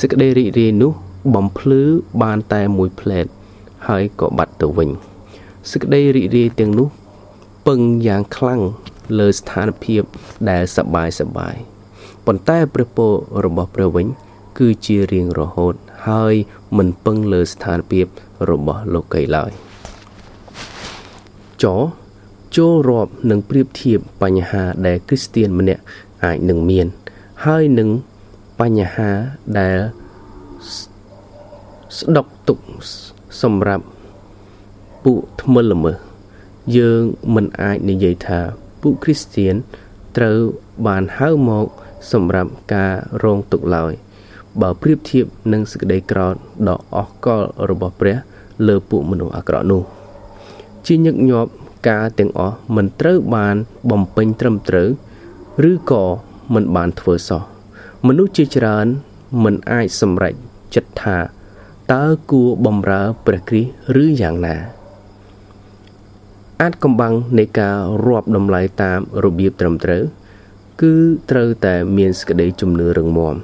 [0.00, 0.92] សេចក្តីរីករាយនោះ
[1.34, 1.82] បំភ្លឺ
[2.22, 3.26] បានតែមួយផ្លែត
[3.88, 4.90] ហើយក៏បាត់ទៅវិញ
[5.70, 6.88] សេចក្តីរីករាយទាំងនោះ
[7.66, 8.60] ពឹងយ៉ាងខ្លាំង
[9.18, 10.02] លើស្ថានភាព
[10.50, 11.56] ដែលសបាយសបាយ
[12.26, 13.12] ប៉ុន្តែព្រះពរ
[13.44, 14.06] របស់ព្រះវិញ
[14.58, 15.74] គឺជារៀងរហូត
[16.08, 16.34] ហើយ
[16.76, 18.06] មិនពឹងលើស្ថានភាព
[18.50, 19.50] របស់លោកីឡើយ
[21.62, 21.66] ច
[22.56, 25.82] ចូលរាប់និងប្រៀបធៀបបញ្ហាដែលគ្រីស្ទៀនម្នាក់
[26.24, 26.86] អាចនឹងមាន
[27.44, 27.88] ហើយនឹង
[28.60, 29.10] បញ្ហា
[29.58, 29.78] ដែល
[31.98, 32.58] ស្ដុកទុក
[33.42, 33.84] សម្រាប់
[35.04, 35.96] ពួកថ្មិលល្មើស
[36.76, 37.02] យើង
[37.34, 38.40] មិនអាចនិយាយថា
[38.82, 39.54] ពួកគ្រីស្ទៀន
[40.16, 40.38] ត្រូវ
[40.86, 41.66] បានហៅមក
[42.12, 43.92] សម្រាប់ការរងទុក្ខឡើយ
[44.60, 46.34] បើប្រៀបធៀបនឹងសេចក្តីក្រោធ
[46.68, 48.16] ដ៏អស់កលរបស់ព្រះ
[48.66, 49.82] លើពួកមនុស្សអាក្រក់នោះ
[50.86, 51.50] ជាញឹកញាប់
[51.88, 53.56] ការទាំងអស់មិនត្រូវបាន
[53.90, 54.88] បំពេញត្រឹមត្រូវ
[55.70, 56.04] ឬក៏
[56.54, 57.42] មិនបានធ្វើសោះ
[58.06, 58.86] មនុស្សជាច្រើន
[59.44, 60.34] មិនអាចសម្រេច
[60.74, 61.16] ចិត្តថា
[61.92, 64.56] តើគួរបំរើព្រះគ្រីស្ទឬយ៉ាងណា
[66.62, 70.02] អាចកំបាំងនៃការរាប់តម្លៃតាមរបៀបត្រឹមត្រូវ
[70.80, 70.94] គឺ
[71.30, 73.34] ត្រូវតែមានសេចក្តីជំនឿរឹងមាំ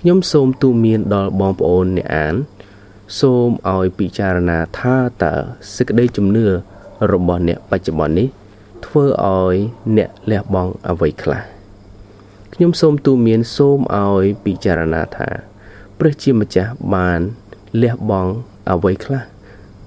[0.00, 2.34] ខ្ញុំសូមទូន្មានដល់បងប្អូនអ្នកអាន
[3.20, 5.34] សូមឲ្យពិចារណាថាតើ
[5.76, 6.46] សេចក្តីជំនឿ
[7.12, 8.28] របស់អ្នកបច្ចុប្បន្ននេះ
[8.86, 9.56] ធ្វើឲ្យ
[9.96, 11.42] អ្នកលះបង់អ្វីខ្លះ
[12.54, 15.30] ខ្ញុំសូមទូន្មានសូមឲ្យពិចារណាថា
[15.98, 17.22] ព្រះជាម្ចាស់បាន
[17.80, 18.32] លះបង់
[18.70, 19.22] អ្វីខ្លះ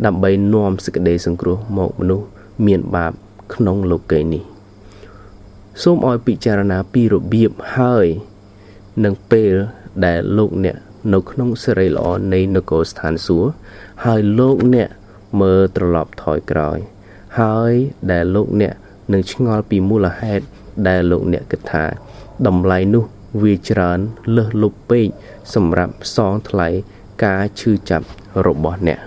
[0.05, 2.27] ដើម្បីនាំសេចក្តីសង្គ្រោះមកមនុស្ស
[2.65, 3.13] មានបាប
[3.53, 4.43] ក្នុងលោកីនេះ
[5.81, 8.07] សូមឲ្យពិចារណាពីរបៀបហើយ
[9.03, 9.53] នឹងពេល
[10.05, 10.77] ដែលលោកអ្នក
[11.13, 13.49] នៅក្នុងសេរីល្អនៃនគរស្ថានសួគ៌
[14.05, 14.89] ហើយលោកអ្នក
[15.41, 16.77] មើលត្រឡប់ថយក្រោយ
[17.39, 17.73] ហើយ
[18.11, 18.73] ដែលលោកអ្នក
[19.13, 20.45] នឹងឆ្ងល់ពីមូលហេតុ
[20.87, 21.85] ដែលលោកអ្នកគិតថា
[22.47, 23.05] តម្លៃនោះ
[23.41, 23.99] វាច្រើន
[24.35, 25.07] លើសលប់ពេក
[25.53, 26.67] សម្រាប់សងថ្លៃ
[27.23, 28.05] ការឈឺចាប់
[28.45, 28.99] របស់អ្នក